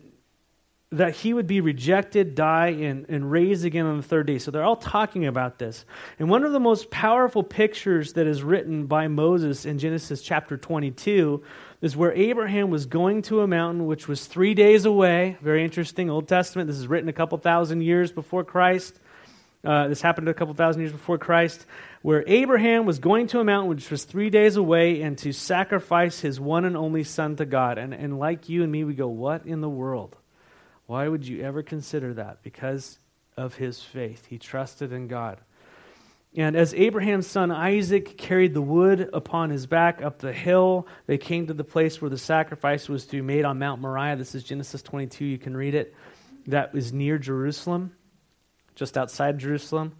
[0.90, 4.38] that he would be rejected, die, and, and raised again on the third day.
[4.38, 5.84] So they're all talking about this.
[6.18, 10.56] And one of the most powerful pictures that is written by Moses in Genesis chapter
[10.56, 11.42] 22
[11.82, 15.36] is where Abraham was going to a mountain which was three days away.
[15.42, 16.68] Very interesting, Old Testament.
[16.68, 18.98] This is written a couple thousand years before Christ.
[19.64, 21.66] Uh, this happened a couple thousand years before Christ,
[22.02, 26.20] where Abraham was going to a mountain which was three days away and to sacrifice
[26.20, 27.76] his one and only son to God.
[27.76, 30.16] And, and like you and me, we go, What in the world?
[30.86, 32.42] Why would you ever consider that?
[32.42, 32.98] Because
[33.36, 34.26] of his faith.
[34.26, 35.38] He trusted in God.
[36.36, 41.18] And as Abraham's son Isaac carried the wood upon his back up the hill, they
[41.18, 44.16] came to the place where the sacrifice was to be made on Mount Moriah.
[44.16, 45.24] This is Genesis 22.
[45.24, 45.94] You can read it.
[46.46, 47.92] That was near Jerusalem
[48.78, 49.94] just outside Jerusalem.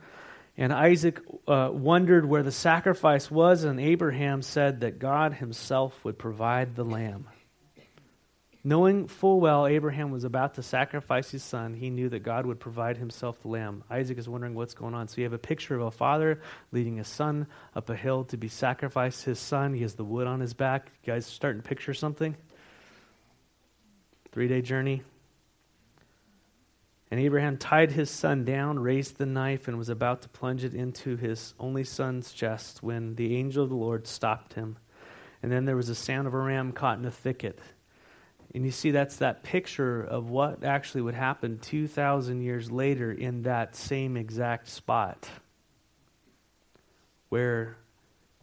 [0.56, 6.18] And Isaac uh, wondered where the sacrifice was, and Abraham said that God himself would
[6.18, 7.28] provide the lamb.
[8.64, 12.58] Knowing full well Abraham was about to sacrifice his son, he knew that God would
[12.58, 13.84] provide himself the lamb.
[13.88, 15.06] Isaac is wondering what's going on.
[15.06, 16.40] So you have a picture of a father
[16.72, 19.24] leading his son up a hill to be sacrificed.
[19.24, 20.90] His son, he has the wood on his back.
[21.04, 22.36] You guys starting to picture something?
[24.32, 25.02] Three day journey,
[27.10, 30.74] and Abraham tied his son down, raised the knife, and was about to plunge it
[30.74, 34.76] into his only son's chest when the angel of the Lord stopped him.
[35.42, 37.60] And then there was a sound of a ram caught in a thicket.
[38.54, 43.42] And you see, that's that picture of what actually would happen 2,000 years later in
[43.42, 45.28] that same exact spot
[47.28, 47.76] where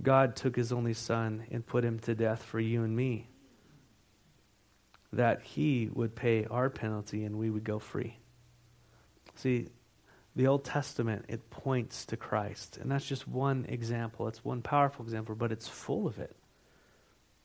[0.01, 3.27] God took his only son and put him to death for you and me.
[5.13, 8.17] that he would pay our penalty and we would go free.
[9.35, 9.67] See,
[10.35, 12.77] the Old Testament, it points to Christ.
[12.77, 14.27] And that's just one example.
[14.27, 16.35] It's one powerful example, but it's full of it.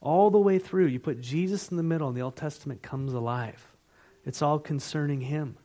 [0.01, 3.13] All the way through, you put Jesus in the middle, and the Old Testament comes
[3.13, 3.77] alive.
[4.25, 5.57] It's all concerning him.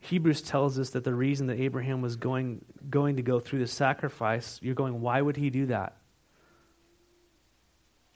[0.00, 3.66] Hebrews tells us that the reason that Abraham was going, going to go through the
[3.66, 5.96] sacrifice, you're going, why would he do that?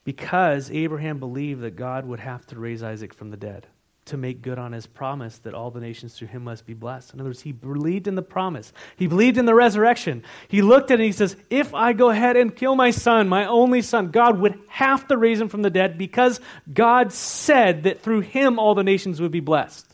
[0.03, 3.67] Because Abraham believed that God would have to raise Isaac from the dead
[4.05, 7.13] to make good on his promise that all the nations through him must be blessed.
[7.13, 8.73] In other words, he believed in the promise.
[8.97, 10.23] He believed in the resurrection.
[10.49, 13.29] He looked at it and he says, If I go ahead and kill my son,
[13.29, 17.83] my only son, God would have to raise him from the dead because God said
[17.83, 19.89] that through him all the nations would be blessed.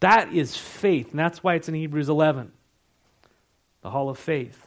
[0.00, 2.52] That is faith, and that's why it's in Hebrews 11,
[3.82, 4.65] the hall of faith.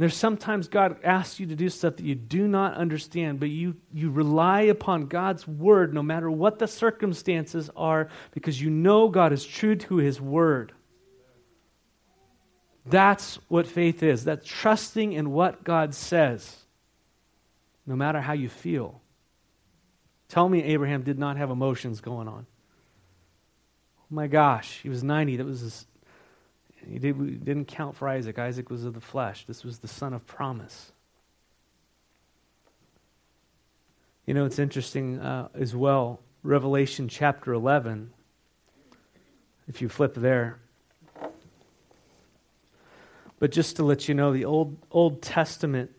[0.00, 3.76] There's sometimes God asks you to do stuff that you do not understand, but you,
[3.92, 9.30] you rely upon God's word no matter what the circumstances are because you know God
[9.30, 10.72] is true to his word.
[12.86, 14.24] That's what faith is.
[14.24, 16.56] That's trusting in what God says,
[17.84, 19.02] no matter how you feel.
[20.28, 22.46] Tell me Abraham did not have emotions going on.
[23.98, 25.36] Oh my gosh, he was 90.
[25.36, 25.86] That was his,
[26.88, 28.38] he did, didn't count for Isaac.
[28.38, 29.44] Isaac was of the flesh.
[29.46, 30.92] This was the son of promise.
[34.26, 36.20] You know, it's interesting uh, as well.
[36.42, 38.12] Revelation chapter 11,
[39.68, 40.58] if you flip there.
[43.38, 45.90] But just to let you know, the Old, Old Testament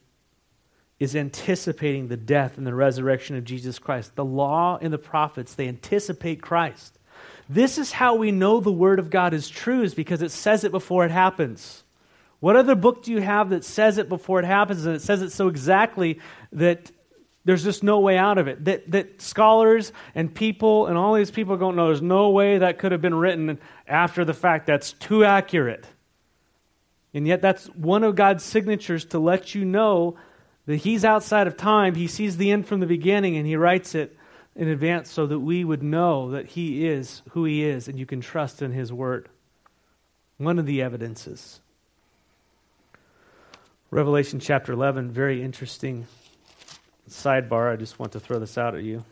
[0.99, 4.15] is anticipating the death and the resurrection of Jesus Christ.
[4.15, 6.99] The law and the prophets, they anticipate Christ.
[7.53, 10.63] This is how we know the Word of God is true, is because it says
[10.63, 11.83] it before it happens.
[12.39, 15.21] What other book do you have that says it before it happens and it says
[15.21, 16.21] it so exactly
[16.53, 16.91] that
[17.43, 18.63] there's just no way out of it?
[18.63, 22.79] That, that scholars and people and all these people don't know there's no way that
[22.79, 24.65] could have been written after the fact.
[24.65, 25.85] That's too accurate.
[27.13, 30.15] And yet, that's one of God's signatures to let you know
[30.67, 31.95] that He's outside of time.
[31.95, 34.15] He sees the end from the beginning and He writes it
[34.55, 38.05] in advance so that we would know that He is who He is and you
[38.05, 39.29] can trust in His Word.
[40.37, 41.61] One of the evidences.
[43.89, 46.07] Revelation chapter 11, very interesting
[47.09, 47.71] sidebar.
[47.71, 49.03] I just want to throw this out at you.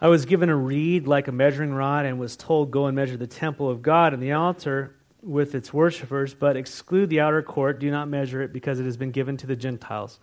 [0.00, 3.16] I was given a reed like a measuring rod and was told, Go and measure
[3.16, 7.80] the temple of God and the altar with its worshippers, but exclude the outer court.
[7.80, 10.20] Do not measure it because it has been given to the Gentiles.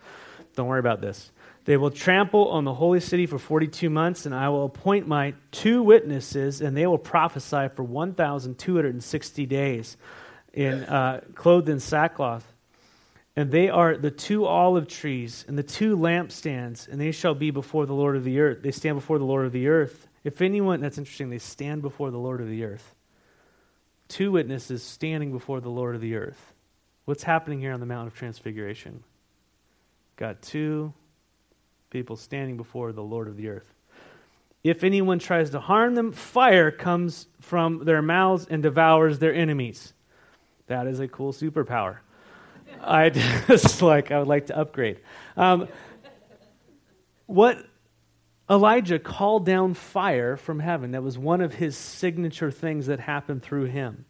[0.54, 1.30] Don't worry about this.
[1.64, 5.34] They will trample on the holy city for 42 months, and I will appoint my
[5.52, 9.96] two witnesses, and they will prophesy for 1,260 days,
[10.52, 12.52] in, uh, clothed in sackcloth.
[13.36, 17.50] And they are the two olive trees and the two lampstands, and they shall be
[17.50, 18.62] before the Lord of the earth.
[18.62, 20.08] They stand before the Lord of the earth.
[20.22, 22.94] If anyone, that's interesting, they stand before the Lord of the earth
[24.12, 26.52] two witnesses standing before the Lord of the earth.
[27.06, 29.02] What's happening here on the Mount of Transfiguration?
[30.16, 30.92] Got two
[31.88, 33.72] people standing before the Lord of the earth.
[34.62, 39.94] If anyone tries to harm them, fire comes from their mouths and devours their enemies.
[40.66, 41.98] That is a cool superpower.
[42.82, 43.08] I
[43.48, 45.00] just like I would like to upgrade.
[45.38, 45.68] Um,
[47.26, 47.66] what
[48.52, 50.90] Elijah called down fire from heaven.
[50.90, 54.04] That was one of his signature things that happened through him.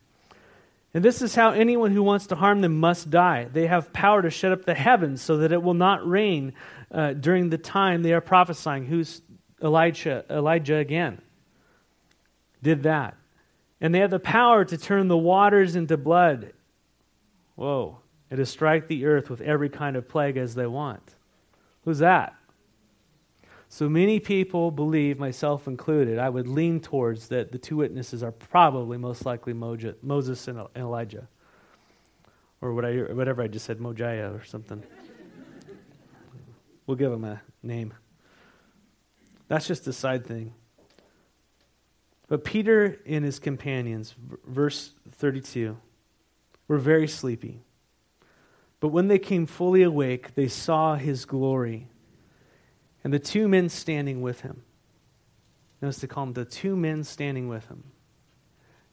[0.93, 3.45] And this is how anyone who wants to harm them must die.
[3.45, 6.55] They have power to shut up the heavens so that it will not rain
[6.91, 8.85] uh, during the time they are prophesying.
[8.85, 9.23] Who's
[9.63, 10.25] Elijah?
[10.29, 11.23] Elijah again
[12.65, 13.17] did that.
[13.81, 16.53] And they have the power to turn the waters into blood.
[17.55, 17.99] Whoa.
[18.29, 21.15] And to strike the earth with every kind of plague as they want.
[21.85, 22.35] Who's that?
[23.73, 28.31] So many people believe, myself included, I would lean towards that the two witnesses are
[28.31, 31.27] probably most likely Moses and Elijah.
[32.61, 34.83] Or whatever I just said, Mojaya or something.
[36.87, 37.95] we'll give them a name.
[39.49, 40.53] That's just a side thing.
[42.29, 44.15] But Peter and his companions,
[44.47, 45.79] verse 32,
[46.69, 47.63] were very sleepy.
[48.81, 51.89] But when they came fully awake, they saw his glory
[53.05, 54.63] and the two men standing with him.
[55.81, 57.85] Notice they call them the two men standing with him.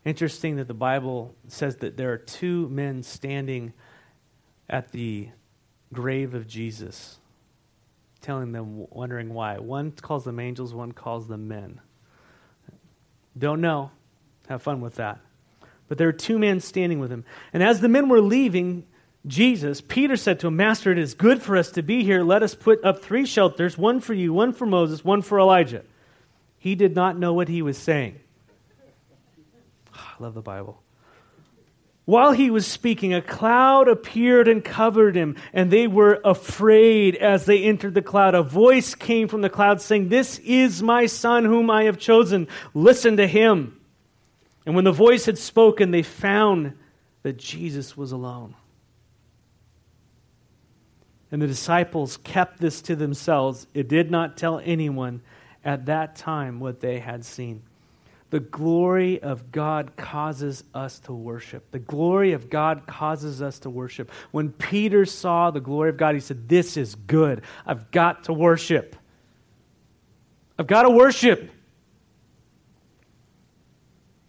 [0.06, 3.74] Interesting that the Bible says that there are two men standing
[4.70, 5.30] at the
[5.94, 7.20] grave of Jesus,
[8.22, 9.60] telling them, wondering why.
[9.60, 11.82] One calls them angels, one calls them men.
[13.38, 13.92] Don't know.
[14.48, 15.20] Have fun with that.
[15.88, 17.26] But there are two men standing with him.
[17.54, 18.86] And as the men were leaving,
[19.28, 22.24] Jesus, Peter said to him, Master, it is good for us to be here.
[22.24, 25.84] Let us put up three shelters one for you, one for Moses, one for Elijah.
[26.58, 28.20] He did not know what he was saying.
[29.94, 30.82] I love the Bible.
[32.06, 37.46] While he was speaking, a cloud appeared and covered him, and they were afraid as
[37.46, 38.34] they entered the cloud.
[38.34, 42.48] A voice came from the cloud saying, This is my son whom I have chosen.
[42.74, 43.80] Listen to him.
[44.66, 46.74] And when the voice had spoken, they found
[47.22, 48.56] that Jesus was alone.
[51.32, 53.68] And the disciples kept this to themselves.
[53.74, 55.22] It did not tell anyone
[55.64, 57.62] at that time what they had seen.
[58.32, 61.72] The glory of God causes us to worship.
[61.72, 64.12] The glory of God causes us to worship.
[64.32, 67.42] When Peter saw the glory of God, he said, This is good.
[67.66, 68.96] I've got to worship.
[70.60, 71.50] I've got to worship.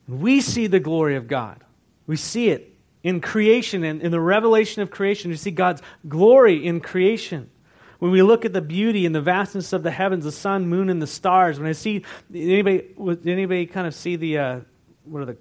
[0.08, 1.62] We see the glory of God.
[2.06, 2.69] We see it
[3.02, 5.30] in creation and in the revelation of creation.
[5.30, 7.50] We see God's glory in creation.
[7.98, 10.88] When we look at the beauty and the vastness of the heavens, the sun, moon,
[10.88, 14.60] and the stars, when I see anybody, did anybody kind of see the uh,
[15.04, 15.36] what are the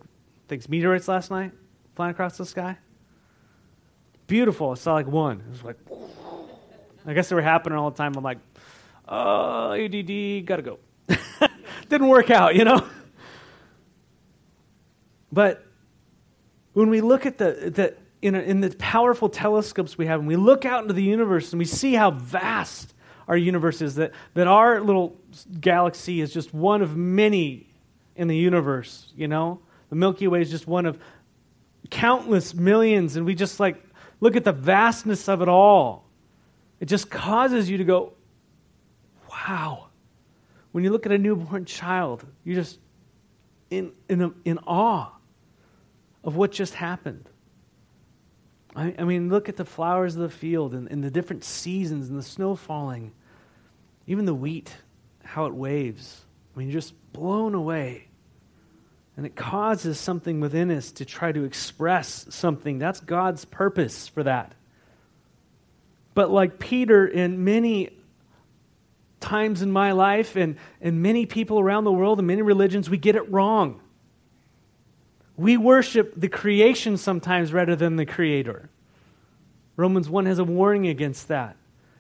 [0.48, 1.52] things meteorites last night
[1.96, 2.78] flying across the sky?
[4.28, 4.72] Beautiful.
[4.72, 5.40] I saw like one.
[5.40, 5.78] It was like,
[7.06, 8.14] I guess they were happening all the time.
[8.16, 8.40] I'm like,
[9.08, 10.80] oh, ADD, gotta go.
[11.90, 12.86] Didn't work out, you know.
[15.32, 15.66] But
[16.80, 20.38] when we look at the, the in, in the powerful telescopes we have, and we
[20.38, 22.94] look out into the universe and we see how vast
[23.28, 25.18] our universe is, that, that our little
[25.60, 27.68] galaxy is just one of many
[28.16, 29.60] in the universe, you know?
[29.90, 30.98] The Milky Way is just one of
[31.90, 33.84] countless millions, and we just like
[34.22, 36.06] look at the vastness of it all.
[36.80, 38.14] It just causes you to go,
[39.30, 39.88] wow.
[40.72, 42.80] When you look at a newborn child, you're just
[43.70, 45.19] in, in, in awe
[46.24, 47.30] of what just happened.
[48.76, 52.10] I, I mean, look at the flowers of the field and, and the different seasons
[52.10, 53.12] and the snow falling,
[54.08, 54.76] even the wheat,
[55.24, 56.22] how it waves.
[56.56, 58.08] I mean, you're just blown away.
[59.18, 62.80] And it causes something within us to try to express something.
[62.80, 64.56] That's God's purpose for that.
[66.14, 67.90] But like Peter, in many
[69.20, 72.98] times in my life and, and many people around the world and many religions, we
[72.98, 73.82] get it wrong.
[75.40, 78.70] We worship the creation sometimes rather than the creator.
[79.78, 81.56] Romans 1 has a warning against that.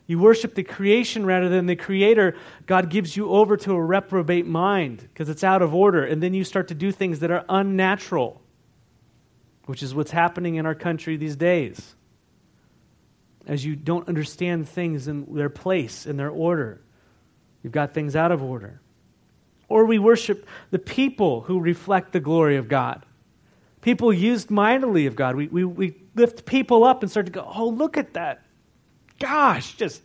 [0.07, 2.35] You worship the creation rather than the creator.
[2.65, 6.03] God gives you over to a reprobate mind because it's out of order.
[6.03, 8.41] And then you start to do things that are unnatural,
[9.67, 11.95] which is what's happening in our country these days.
[13.47, 16.81] As you don't understand things in their place, in their order,
[17.63, 18.81] you've got things out of order.
[19.69, 23.05] Or we worship the people who reflect the glory of God.
[23.81, 25.35] People used mightily of God.
[25.35, 28.41] We, we, we lift people up and start to go, oh, look at that.
[29.19, 30.01] Gosh, just,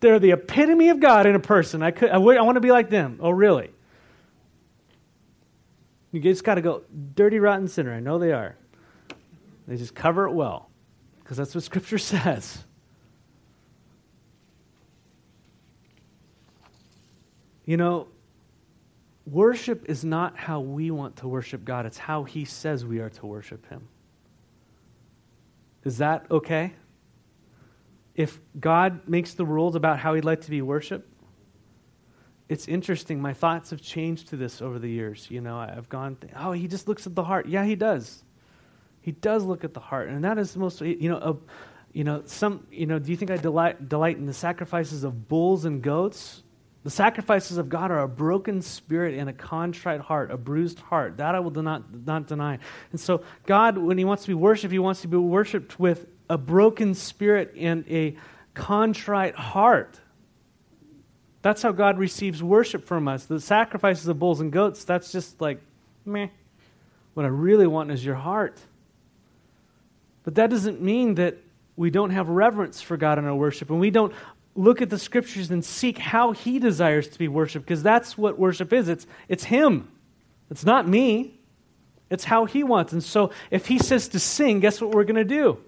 [0.00, 1.82] they're the epitome of God in a person.
[1.82, 3.18] I, could, I, would, I want to be like them.
[3.20, 3.70] Oh, really?
[6.12, 6.82] You just got to go,
[7.14, 7.92] dirty, rotten sinner.
[7.92, 8.56] I know they are.
[9.66, 10.70] They just cover it well
[11.20, 12.64] because that's what Scripture says.
[17.64, 18.08] You know,
[19.30, 23.10] Worship is not how we want to worship God, it's how He says we are
[23.10, 23.88] to worship Him.
[25.84, 26.74] Is that okay?
[28.14, 31.12] If God makes the rules about how He'd like to be worshiped,
[32.48, 33.20] it's interesting.
[33.20, 35.26] My thoughts have changed to this over the years.
[35.30, 37.46] You know, I've gone, oh, He just looks at the heart.
[37.46, 38.24] Yeah, He does.
[39.02, 40.08] He does look at the heart.
[40.08, 41.34] And that is the most, you know, uh,
[41.92, 45.28] you know, some, you know, do you think I delight, delight in the sacrifices of
[45.28, 46.42] bulls and goats?
[46.84, 51.16] The sacrifices of God are a broken spirit and a contrite heart, a bruised heart.
[51.16, 52.58] That I will not, not deny.
[52.92, 56.06] And so, God, when He wants to be worshiped, He wants to be worshiped with
[56.30, 58.16] a broken spirit and a
[58.54, 59.98] contrite heart.
[61.42, 63.24] That's how God receives worship from us.
[63.24, 65.60] The sacrifices of bulls and goats, that's just like,
[66.04, 66.28] meh.
[67.14, 68.58] What I really want is your heart.
[70.24, 71.38] But that doesn't mean that
[71.76, 74.12] we don't have reverence for God in our worship and we don't
[74.58, 78.38] look at the scriptures and seek how he desires to be worshiped because that's what
[78.38, 78.88] worship is.
[78.88, 79.88] It's, it's him.
[80.50, 81.38] It's not me.
[82.10, 82.92] It's how he wants.
[82.92, 85.58] And so if he says to sing guess what we're going to do?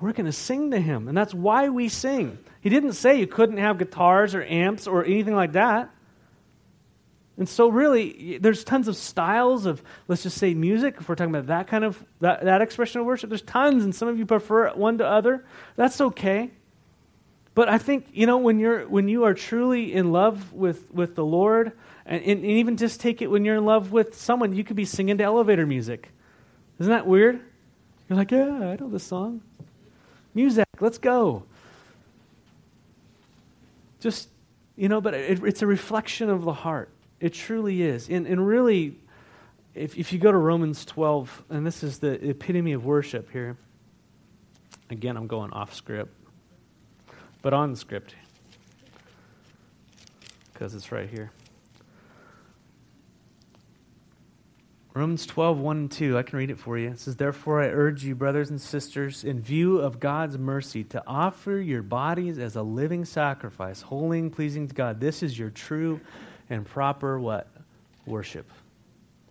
[0.00, 1.06] We're going to sing to him.
[1.06, 2.36] And that's why we sing.
[2.60, 5.88] He didn't say you couldn't have guitars or amps or anything like that.
[7.38, 11.34] And so really there's tons of styles of let's just say music if we're talking
[11.34, 13.30] about that kind of that, that expression of worship.
[13.30, 15.44] There's tons and some of you prefer one to other.
[15.76, 16.50] That's okay
[17.54, 21.14] but I think, you know, when, you're, when you are truly in love with, with
[21.14, 21.72] the Lord,
[22.06, 24.84] and, and even just take it when you're in love with someone, you could be
[24.84, 26.08] singing to elevator music.
[26.78, 27.40] Isn't that weird?
[28.08, 29.42] You're like, yeah, I know this song.
[30.34, 31.44] Music, let's go.
[34.00, 34.28] Just,
[34.76, 36.88] you know, but it, it's a reflection of the heart.
[37.20, 38.08] It truly is.
[38.08, 38.96] And, and really,
[39.74, 43.56] if, if you go to Romans 12, and this is the epitome of worship here,
[44.90, 46.14] again, I'm going off script,
[47.42, 48.14] but on the script,
[50.52, 51.32] because it's right here.
[54.94, 56.18] Romans 12, 1 and 2.
[56.18, 56.90] I can read it for you.
[56.90, 61.02] It says, Therefore, I urge you, brothers and sisters, in view of God's mercy, to
[61.06, 65.00] offer your bodies as a living sacrifice, holy and pleasing to God.
[65.00, 65.98] This is your true
[66.50, 67.48] and proper what?
[68.04, 68.50] Worship.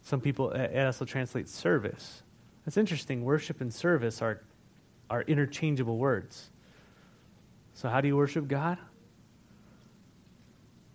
[0.02, 2.24] Some people, it also translates service.
[2.66, 3.24] That's interesting.
[3.24, 4.42] Worship and service are,
[5.12, 6.50] are interchangeable words.
[7.74, 8.78] So, how do you worship God?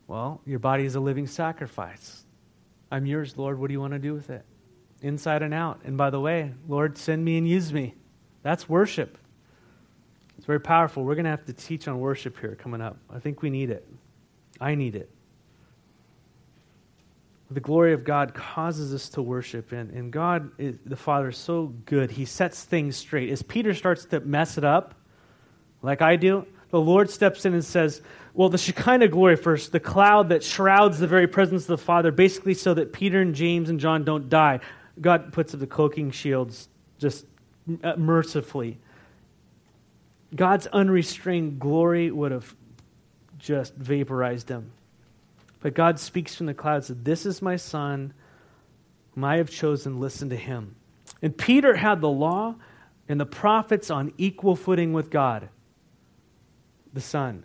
[0.06, 2.24] Well, your body is a living sacrifice.
[2.90, 3.58] I'm yours, Lord.
[3.58, 4.44] What do you want to do with it?
[5.02, 5.80] inside and out.
[5.84, 7.94] And by the way, Lord, send me and use me.
[8.42, 9.18] That's worship.
[10.36, 11.04] It's very powerful.
[11.04, 12.96] We're going to have to teach on worship here coming up.
[13.12, 13.86] I think we need it.
[14.60, 15.10] I need it.
[17.50, 21.36] The glory of God causes us to worship, and, and God, is, the Father, is
[21.36, 22.10] so good.
[22.10, 23.30] He sets things straight.
[23.30, 24.96] As Peter starts to mess it up,
[25.80, 28.02] like I do, the Lord steps in and says,
[28.34, 32.10] Well, the Shekinah glory first, the cloud that shrouds the very presence of the Father,
[32.10, 34.60] basically so that Peter and James and John don't die.
[35.00, 37.26] God puts up the cloaking shields just
[37.82, 38.78] uh, mercifully.
[40.34, 42.54] God's unrestrained glory would have
[43.38, 44.72] just vaporized them.
[45.60, 48.12] But God speaks from the clouds this is my son,
[49.14, 50.76] whom I have chosen, listen to him.
[51.22, 52.56] And Peter had the law
[53.08, 55.48] and the prophets on equal footing with God,
[56.96, 57.44] the Son.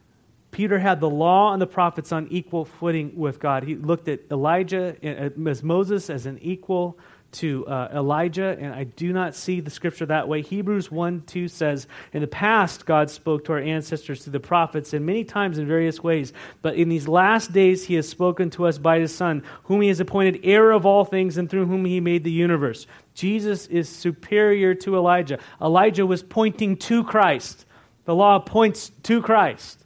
[0.49, 3.63] Peter had the law and the prophets on equal footing with God.
[3.63, 6.97] He looked at Elijah as Moses as an equal
[7.33, 10.41] to uh, Elijah, and I do not see the scripture that way.
[10.41, 14.93] Hebrews 1 2 says, In the past, God spoke to our ancestors through the prophets,
[14.93, 16.33] and many times in various ways.
[16.61, 19.87] But in these last days, He has spoken to us by His Son, whom He
[19.87, 22.85] has appointed heir of all things, and through whom He made the universe.
[23.13, 25.39] Jesus is superior to Elijah.
[25.61, 27.65] Elijah was pointing to Christ,
[28.11, 29.85] the law points to Christ.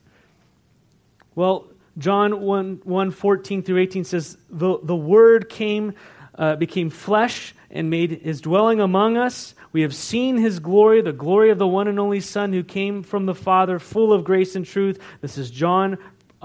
[1.36, 1.68] Well,
[2.00, 5.94] John 1, 1 14 through 18 says, The, the Word came
[6.34, 9.54] uh, became flesh and made his dwelling among us.
[9.74, 13.04] We have seen his glory, the glory of the one and only Son who came
[13.04, 15.00] from the Father, full of grace and truth.
[15.22, 16.00] This is John,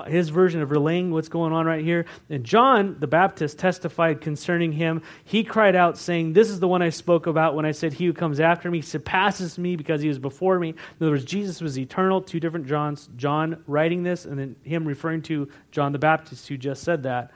[0.09, 2.07] his version of relaying what's going on right here.
[2.29, 5.03] And John, the Baptist, testified concerning him.
[5.25, 8.07] He cried out, saying, This is the one I spoke about when I said, He
[8.07, 10.71] who comes after me surpasses me because he was before me.
[10.71, 12.21] In other words, Jesus was eternal.
[12.21, 13.09] Two different Johns.
[13.17, 17.33] John writing this, and then him referring to John the Baptist, who just said that.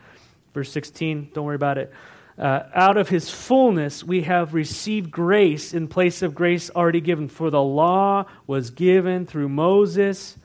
[0.53, 1.93] Verse 16, don't worry about it
[2.39, 7.29] uh, out of his fullness we have received grace in place of grace already given.
[7.29, 10.37] For the law was given through Moses,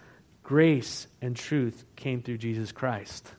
[0.49, 3.31] grace and truth came through Jesus Christ.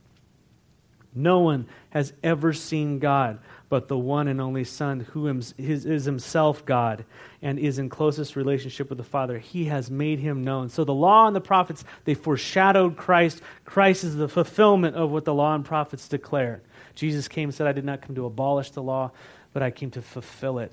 [1.13, 5.27] No one has ever seen God but the one and only Son, who
[5.59, 7.05] is himself God
[7.43, 9.41] and is in closest relationship with the Father.
[9.41, 10.69] He has made him known.
[10.69, 13.43] So the law and the prophets, they foreshadowed Christ.
[13.65, 16.63] Christ is the fulfillment of what the law and prophets declare.
[16.95, 19.11] Jesus came and said, I did not come to abolish the law,
[19.53, 20.71] but I came to fulfill it.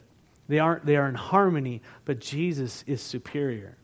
[0.48, 3.76] They, aren't, they are in harmony, but Jesus is superior.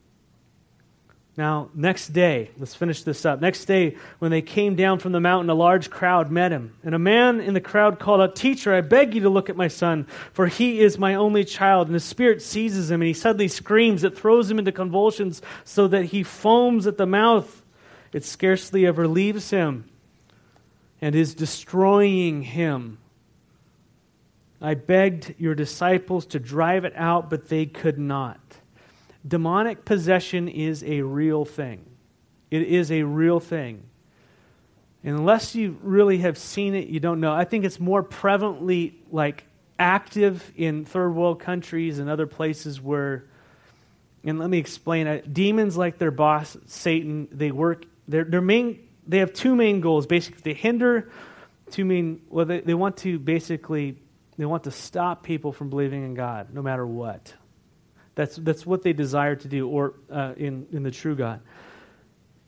[1.36, 3.40] Now, next day, let's finish this up.
[3.40, 6.76] Next day, when they came down from the mountain, a large crowd met him.
[6.84, 9.56] And a man in the crowd called out, Teacher, I beg you to look at
[9.56, 11.88] my son, for he is my only child.
[11.88, 14.04] And the spirit seizes him, and he suddenly screams.
[14.04, 17.62] It throws him into convulsions so that he foams at the mouth.
[18.12, 19.90] It scarcely ever leaves him
[21.00, 22.98] and is destroying him.
[24.60, 28.38] I begged your disciples to drive it out, but they could not.
[29.26, 31.84] Demonic possession is a real thing.
[32.50, 33.82] It is a real thing.
[35.02, 37.32] Unless you really have seen it, you don't know.
[37.32, 39.44] I think it's more prevalently like
[39.78, 43.24] active in third world countries and other places where
[44.26, 45.22] and let me explain.
[45.30, 50.06] Demons like their boss Satan, they work their their main they have two main goals.
[50.06, 51.10] Basically, they hinder
[51.70, 52.22] two main.
[52.30, 53.98] Well, they, they want to basically
[54.38, 57.34] they want to stop people from believing in God, no matter what.
[58.14, 61.40] That's that's what they desire to do, or uh, in in the true God.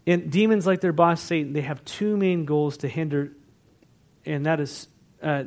[0.07, 3.33] And demons, like their boss Satan, they have two main goals to hinder,
[4.25, 4.87] and that is
[5.21, 5.45] uh,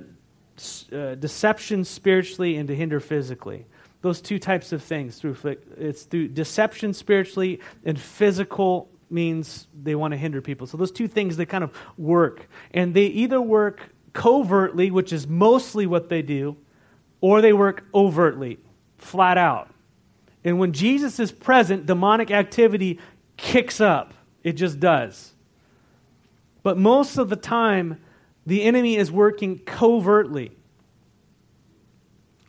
[0.92, 3.66] uh, deception spiritually and to hinder physically.
[4.02, 5.38] Those two types of things through
[5.78, 10.68] it's through deception spiritually and physical means they want to hinder people.
[10.68, 12.48] So those two things they kind of work.
[12.72, 16.58] And they either work covertly, which is mostly what they do,
[17.22, 18.60] or they work overtly,
[18.98, 19.70] flat out.
[20.50, 23.00] And when Jesus is present, demonic activity
[23.38, 24.16] kicks up.
[24.44, 25.32] It just does.
[26.64, 28.02] But most of the time,
[28.48, 30.52] the enemy is working covertly.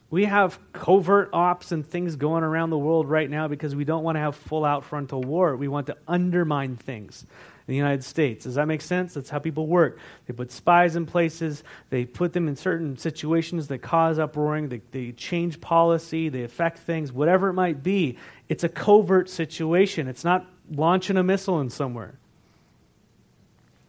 [0.09, 4.03] We have covert ops and things going around the world right now because we don't
[4.03, 5.55] want to have full out frontal war.
[5.55, 7.27] We want to undermine things
[7.60, 8.45] in the United States.
[8.45, 9.15] Does that make sense?
[9.15, 10.01] That's how people work.
[10.27, 14.83] They put spies in places, they put them in certain situations that cause uproaring, they,
[14.91, 18.19] they change policy, they affect things, whatever it might be.
[18.49, 20.09] It's a covert situation.
[20.09, 22.19] It's not launching a missile in somewhere.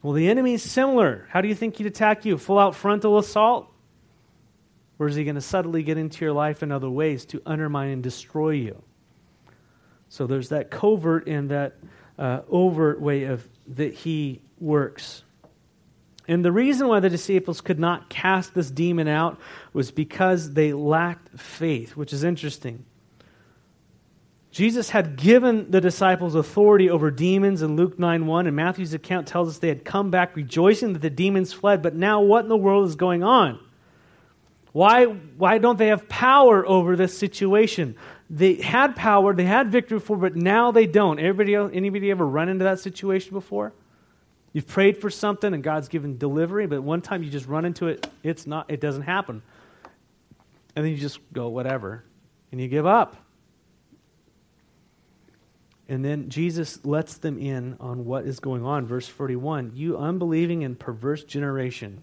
[0.04, 1.28] Well, the enemy is similar.
[1.30, 2.38] How do you think he'd attack you?
[2.38, 3.68] Full out frontal assault?
[5.00, 7.90] Or is he going to subtly get into your life in other ways to undermine
[7.90, 8.84] and destroy you?
[10.10, 11.78] So there's that covert and that
[12.22, 15.24] uh, overt way of that he works.
[16.28, 19.40] And the reason why the disciples could not cast this demon out
[19.74, 22.86] was because they lacked faith, which is interesting.
[24.52, 29.28] Jesus had given the disciples authority over demons in Luke 9 1, and Matthew's account
[29.28, 31.82] tells us they had come back rejoicing that the demons fled.
[31.82, 33.60] But now, what in the world is going on?
[34.74, 37.96] Why, why don't they have power over this situation?
[38.34, 41.20] They had power, they had victory before, but now they don't.
[41.20, 43.74] Everybody else, anybody ever run into that situation before?
[44.54, 47.88] You've prayed for something and God's given delivery, but one time you just run into
[47.88, 49.44] it, it's not, it doesn't happen.
[50.78, 52.06] And then you just go, whatever,
[52.54, 53.18] and you give up.
[55.90, 58.86] And then Jesus lets them in on what is going on.
[58.86, 62.02] Verse 41 You unbelieving and perverse generation.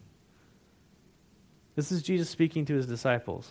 [1.75, 3.51] This is Jesus speaking to his disciples.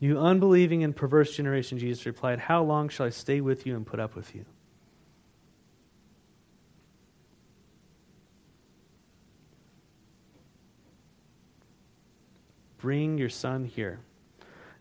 [0.00, 3.86] You unbelieving and perverse generation, Jesus replied, How long shall I stay with you and
[3.86, 4.44] put up with you?
[12.78, 14.00] Bring your son here.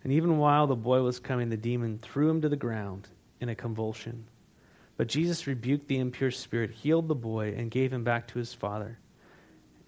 [0.04, 3.08] And even while the boy was coming, the demon threw him to the ground
[3.40, 4.26] in a convulsion.
[4.98, 8.54] But Jesus rebuked the impure spirit, healed the boy, and gave him back to his
[8.54, 9.00] father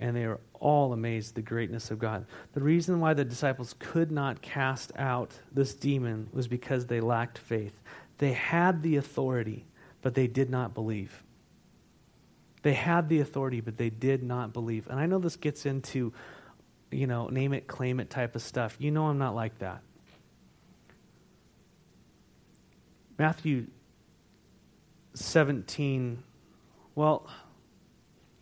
[0.05, 2.27] and they were all amazed at the greatness of God.
[2.53, 7.39] The reason why the disciples could not cast out this demon was because they lacked
[7.39, 7.73] faith.
[8.19, 9.65] They had the authority,
[10.03, 11.23] but they did not believe.
[12.61, 14.87] They had the authority, but they did not believe.
[14.89, 16.13] And I know this gets into,
[16.91, 18.75] you know, name it, claim it type of stuff.
[18.77, 19.81] You know I'm not like that.
[23.17, 23.65] Matthew
[25.15, 26.21] 17,
[26.93, 27.27] well,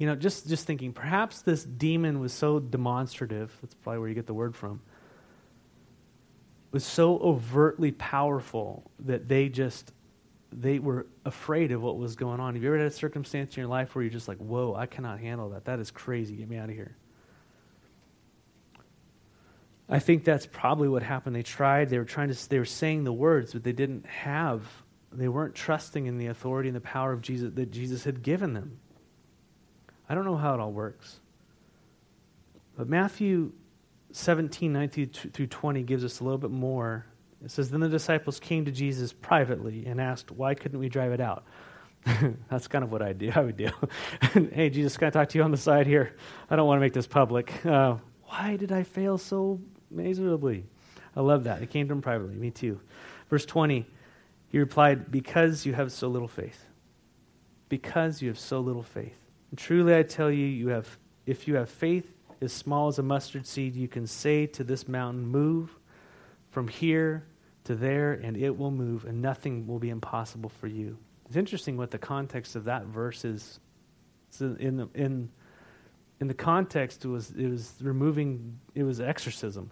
[0.03, 4.15] you know, just, just thinking, perhaps this demon was so demonstrative, that's probably where you
[4.15, 4.81] get the word from,
[6.73, 9.93] was so overtly powerful that they just,
[10.51, 12.55] they were afraid of what was going on.
[12.55, 14.87] Have you ever had a circumstance in your life where you're just like, whoa, I
[14.87, 15.63] cannot handle that.
[15.63, 16.35] That is crazy.
[16.35, 16.97] Get me out of here.
[19.87, 21.33] I think that's probably what happened.
[21.33, 24.63] They tried, they were trying to, they were saying the words, but they didn't have,
[25.13, 28.53] they weren't trusting in the authority and the power of Jesus that Jesus had given
[28.53, 28.79] them.
[30.09, 31.19] I don't know how it all works.
[32.77, 33.51] But Matthew
[34.11, 37.05] 17, 19 through 20 gives us a little bit more.
[37.43, 41.11] It says, Then the disciples came to Jesus privately and asked, Why couldn't we drive
[41.11, 41.45] it out?
[42.49, 43.31] That's kind of what I do.
[43.33, 43.69] I would do.
[44.53, 46.15] hey, Jesus, can I talk to you on the side here?
[46.49, 47.65] I don't want to make this public.
[47.65, 50.65] Uh, why did I fail so miserably?
[51.15, 51.61] I love that.
[51.61, 52.35] It came to him privately.
[52.35, 52.79] Me too.
[53.29, 53.85] Verse 20,
[54.49, 56.65] he replied, Because you have so little faith.
[57.69, 59.22] Because you have so little faith.
[59.53, 60.97] And truly I tell you, you have,
[61.27, 64.87] if you have faith as small as a mustard seed, you can say to this
[64.87, 65.77] mountain, Move
[66.49, 67.27] from here
[67.65, 70.97] to there, and it will move, and nothing will be impossible for you.
[71.27, 73.59] It's interesting what the context of that verse is.
[74.31, 75.29] So in the, in,
[76.19, 79.69] in the context, it was, it was removing, it was exorcism.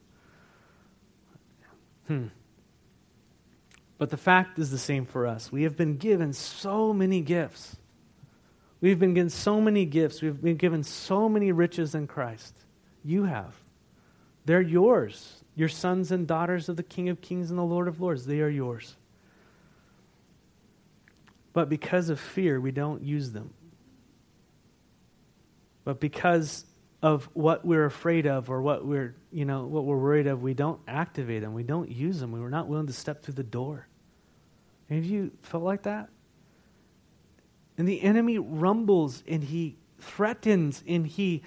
[2.06, 2.28] Hmm.
[3.98, 5.52] But the fact is the same for us.
[5.52, 7.78] We have been given so many gifts.
[8.82, 10.22] We've been given so many gifts.
[10.22, 12.56] We've been given so many riches in Christ.
[13.06, 13.56] You have.
[14.46, 15.44] They're yours.
[15.56, 18.42] Your sons and daughters of the King of Kings and the Lord of Lords, they
[18.42, 18.96] are yours.
[21.54, 23.54] But because of fear, we don't use them.
[25.84, 26.66] But because
[27.04, 30.54] of what we're afraid of or what we're, you know, what we're worried of, we
[30.54, 31.54] don't activate them.
[31.54, 32.32] We don't use them.
[32.32, 33.88] We were not willing to step through the door.
[34.90, 36.10] Of you felt like that?
[37.78, 41.44] And the enemy rumbles and he threatens and he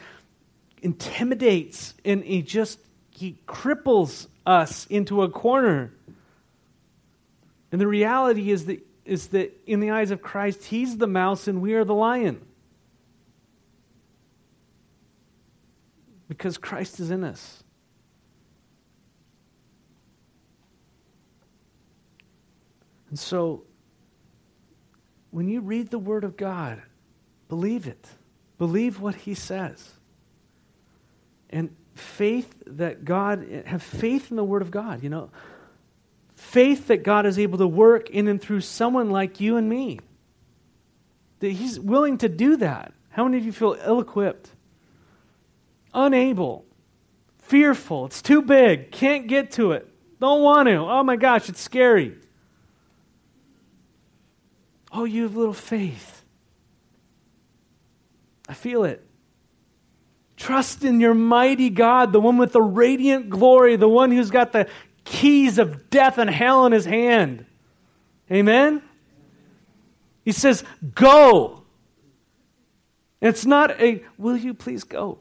[0.82, 2.78] intimidates and he just
[3.10, 5.92] he cripples us into a corner.
[7.70, 11.46] And the reality is that is that in the eyes of Christ, he's the mouse
[11.46, 12.40] and we are the lion.
[16.28, 17.62] Because Christ is in us.
[23.10, 23.64] And so,
[25.34, 26.80] when you read the Word of God,
[27.48, 28.06] believe it.
[28.56, 29.90] Believe what He says.
[31.50, 35.30] And faith that God, have faith in the Word of God, you know.
[36.36, 39.98] Faith that God is able to work in and through someone like you and me.
[41.40, 42.94] That He's willing to do that.
[43.08, 44.50] How many of you feel ill equipped?
[45.92, 46.64] Unable?
[47.38, 48.06] Fearful?
[48.06, 48.92] It's too big.
[48.92, 49.88] Can't get to it.
[50.20, 50.76] Don't want to.
[50.76, 52.18] Oh my gosh, it's scary.
[54.94, 56.22] Oh, you have little faith.
[58.48, 59.04] I feel it.
[60.36, 64.52] Trust in your mighty God, the one with the radiant glory, the one who's got
[64.52, 64.68] the
[65.04, 67.44] keys of death and hell in his hand.
[68.30, 68.82] Amen?
[70.24, 70.62] He says,
[70.94, 71.64] Go.
[73.20, 75.18] It's not a, will you please go?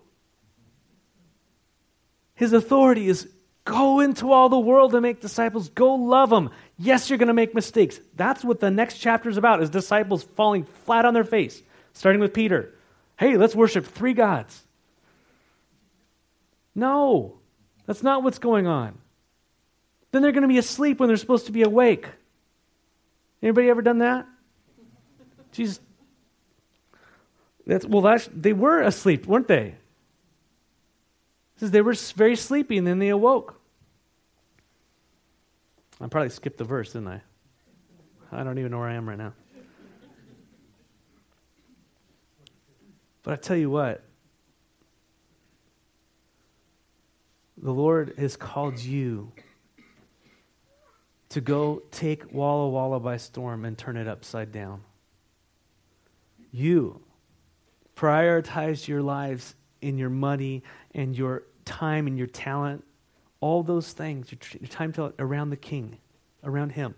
[2.36, 3.30] His authority is
[3.66, 5.70] go into all the world and make disciples.
[5.70, 6.50] Go love them.
[6.78, 8.00] Yes, you're going to make mistakes.
[8.16, 11.62] That's what the next chapter is about, is disciples falling flat on their face,
[11.94, 12.74] starting with Peter.
[13.18, 14.64] Hey, let's worship three gods.
[16.76, 17.38] No,
[17.86, 18.98] that's not what's going on.
[20.12, 22.08] Then they're going to be asleep when they're supposed to be awake.
[23.42, 24.26] Anybody ever done that?
[25.52, 25.80] Jesus.
[27.66, 29.76] That's, well, that's, they were asleep, weren't they?
[31.64, 33.58] Says they were very sleepy and then they awoke.
[36.02, 37.22] I probably skipped the verse, didn't I?
[38.34, 39.32] I don't even know where I am right now.
[43.24, 44.04] But I tell you what,
[47.56, 49.32] the Lord has called you
[51.30, 54.82] to go take Walla Walla by storm and turn it upside down.
[56.52, 57.00] You
[57.96, 62.84] prioritize your lives in your money and your time and your talent
[63.44, 65.98] all those things, your, your time around the king,
[66.46, 66.96] around him.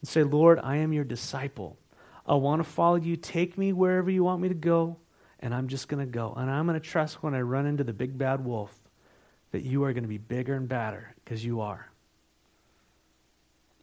[0.00, 1.78] And say, Lord, I am your disciple.
[2.26, 3.14] I want to follow you.
[3.14, 4.96] Take me wherever you want me to go,
[5.38, 6.34] and I'm just going to go.
[6.36, 8.76] And I'm going to trust when I run into the big bad wolf
[9.52, 11.88] that you are going to be bigger and badder because you are.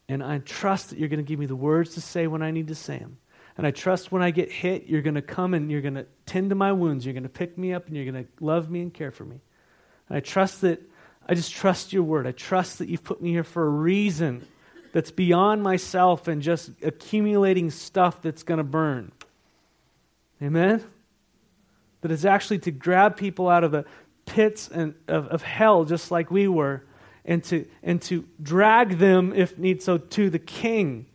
[0.10, 2.52] And I trust that you're going to give me the words to say when I
[2.52, 3.20] need to say them.
[3.56, 6.08] And I trust when I get hit, you're going to come and you're going to
[6.26, 7.06] tend to my wounds.
[7.06, 9.24] You're going to pick me up and you're going to love me and care for
[9.24, 9.40] me.
[10.14, 10.82] I trust that
[11.28, 12.28] I just trust your word.
[12.28, 14.46] I trust that you've put me here for a reason
[14.92, 19.12] that's beyond myself and just accumulating stuff that's going to burn.
[20.42, 20.84] Amen?
[22.02, 23.86] That is actually to grab people out of the
[24.26, 26.84] pits and, of, of hell, just like we were,
[27.26, 31.06] and to, and to drag them, if need so, to the king.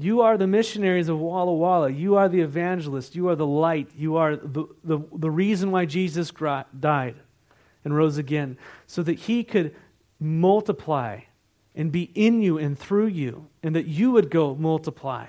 [0.00, 1.90] You are the missionaries of Walla Walla.
[1.90, 3.14] You are the evangelist.
[3.14, 3.90] You are the light.
[3.96, 6.32] You are the, the, the reason why Jesus
[6.78, 7.16] died
[7.84, 9.74] and rose again, so that he could
[10.18, 11.20] multiply
[11.74, 15.26] and be in you and through you, and that you would go multiply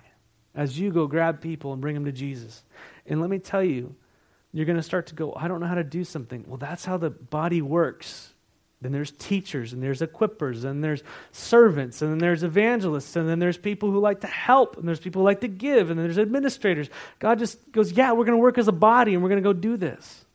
[0.53, 2.63] as you go grab people and bring them to Jesus.
[3.05, 3.95] And let me tell you,
[4.51, 6.43] you're going to start to go, I don't know how to do something.
[6.45, 8.30] Well, that's how the body works.
[8.81, 13.37] Then there's teachers, and there's equippers, and there's servants, and then there's evangelists, and then
[13.37, 16.17] there's people who like to help, and there's people who like to give, and there's
[16.17, 16.89] administrators.
[17.19, 19.47] God just goes, Yeah, we're going to work as a body, and we're going to
[19.47, 20.25] go do this.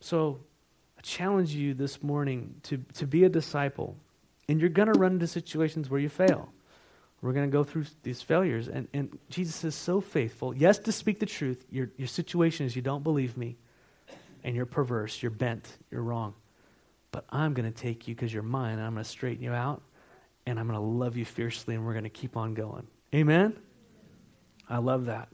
[0.00, 0.40] So
[0.98, 3.96] I challenge you this morning to, to be a disciple.
[4.48, 6.52] And you're going to run into situations where you fail.
[7.22, 8.68] We're going to go through these failures.
[8.68, 10.54] And, and Jesus is so faithful.
[10.54, 11.64] Yes, to speak the truth.
[11.70, 13.56] Your, your situation is you don't believe me,
[14.44, 16.34] and you're perverse, you're bent, you're wrong.
[17.10, 19.52] But I'm going to take you because you're mine, and I'm going to straighten you
[19.52, 19.82] out,
[20.46, 22.86] and I'm going to love you fiercely, and we're going to keep on going.
[23.14, 23.56] Amen?
[24.68, 25.28] I love that.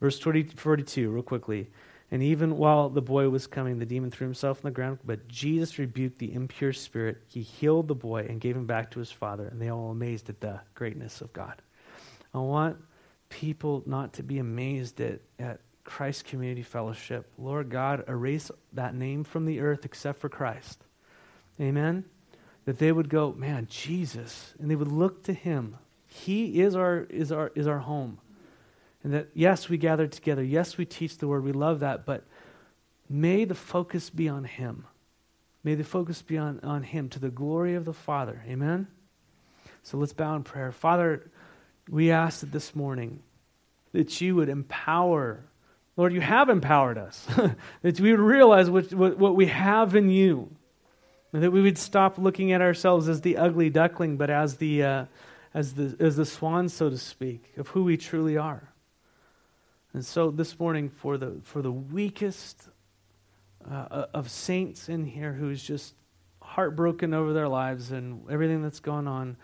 [0.00, 1.68] Verse 20, 42, real quickly.
[2.10, 5.00] And even while the boy was coming, the demon threw himself on the ground.
[5.04, 7.18] But Jesus rebuked the impure spirit.
[7.26, 9.46] He healed the boy and gave him back to his father.
[9.46, 11.60] And they all amazed at the greatness of God.
[12.32, 12.78] I want
[13.28, 17.26] people not to be amazed at, at Christ Community Fellowship.
[17.38, 20.84] Lord God, erase that name from the earth except for Christ.
[21.58, 22.04] Amen?
[22.66, 24.54] That they would go, man, Jesus.
[24.60, 25.78] And they would look to him.
[26.06, 28.18] He is our, is our, is our home.
[29.02, 30.42] And that, yes, we gather together.
[30.42, 31.42] Yes, we teach the word.
[31.42, 32.04] We love that.
[32.04, 32.24] But
[33.08, 34.86] may the focus be on Him.
[35.64, 38.44] May the focus be on, on Him to the glory of the Father.
[38.46, 38.88] Amen?
[39.82, 40.70] So let's bow in prayer.
[40.70, 41.30] Father,
[41.88, 43.22] we ask that this morning
[43.92, 45.44] that you would empower.
[45.98, 47.26] Lord, you have empowered us.
[47.82, 50.48] that we would realize what, what, what we have in you.
[51.34, 54.82] And that we would stop looking at ourselves as the ugly duckling, but as the,
[54.82, 55.04] uh,
[55.52, 58.72] as the, as the swan, so to speak, of who we truly are.
[59.92, 62.70] And so this morning, for the, for the weakest
[63.70, 65.92] uh, of saints in here who's just,
[66.48, 69.36] heartbroken over their lives and everything that's going on,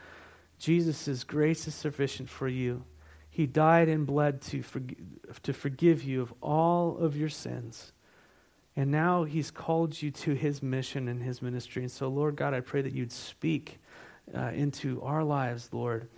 [0.58, 2.82] Jesus' grace is sufficient for you.
[3.34, 4.94] He died and bled to, forg-
[5.42, 7.92] to forgive you of all of your sins.
[8.76, 11.82] And now he's called you to his mission and his ministry.
[11.82, 13.80] And so, Lord God, I pray that you'd speak
[14.32, 16.08] uh, into our lives, Lord,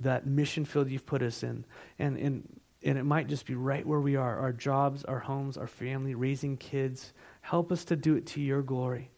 [0.00, 1.66] that mission field you've put us in.
[1.98, 5.58] And, and, and it might just be right where we are our jobs, our homes,
[5.58, 7.12] our family, raising kids.
[7.42, 9.10] Help us to do it to your glory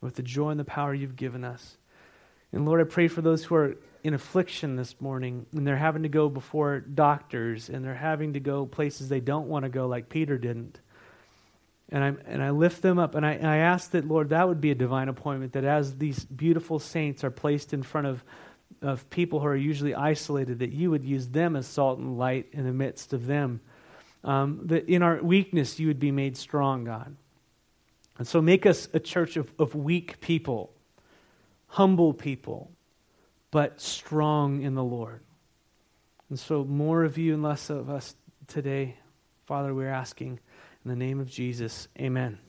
[0.00, 1.76] with the joy and the power you've given us.
[2.52, 3.74] And Lord, I pray for those who are
[4.04, 8.40] in affliction this morning and they're having to go before doctors and they're having to
[8.40, 10.78] go places they don't want to go, like Peter didn't.
[11.88, 14.46] And I, and I lift them up and I, and I ask that, Lord, that
[14.46, 18.22] would be a divine appointment, that as these beautiful saints are placed in front of,
[18.82, 22.48] of people who are usually isolated, that you would use them as salt and light
[22.52, 23.62] in the midst of them.
[24.22, 27.16] Um, that in our weakness, you would be made strong, God.
[28.18, 30.72] And so make us a church of, of weak people,
[31.68, 32.70] humble people,
[33.54, 35.20] but strong in the Lord.
[36.28, 38.16] And so more of you and less of us
[38.48, 38.96] today.
[39.44, 40.40] Father, we're asking
[40.84, 42.40] in the name of Jesus, amen.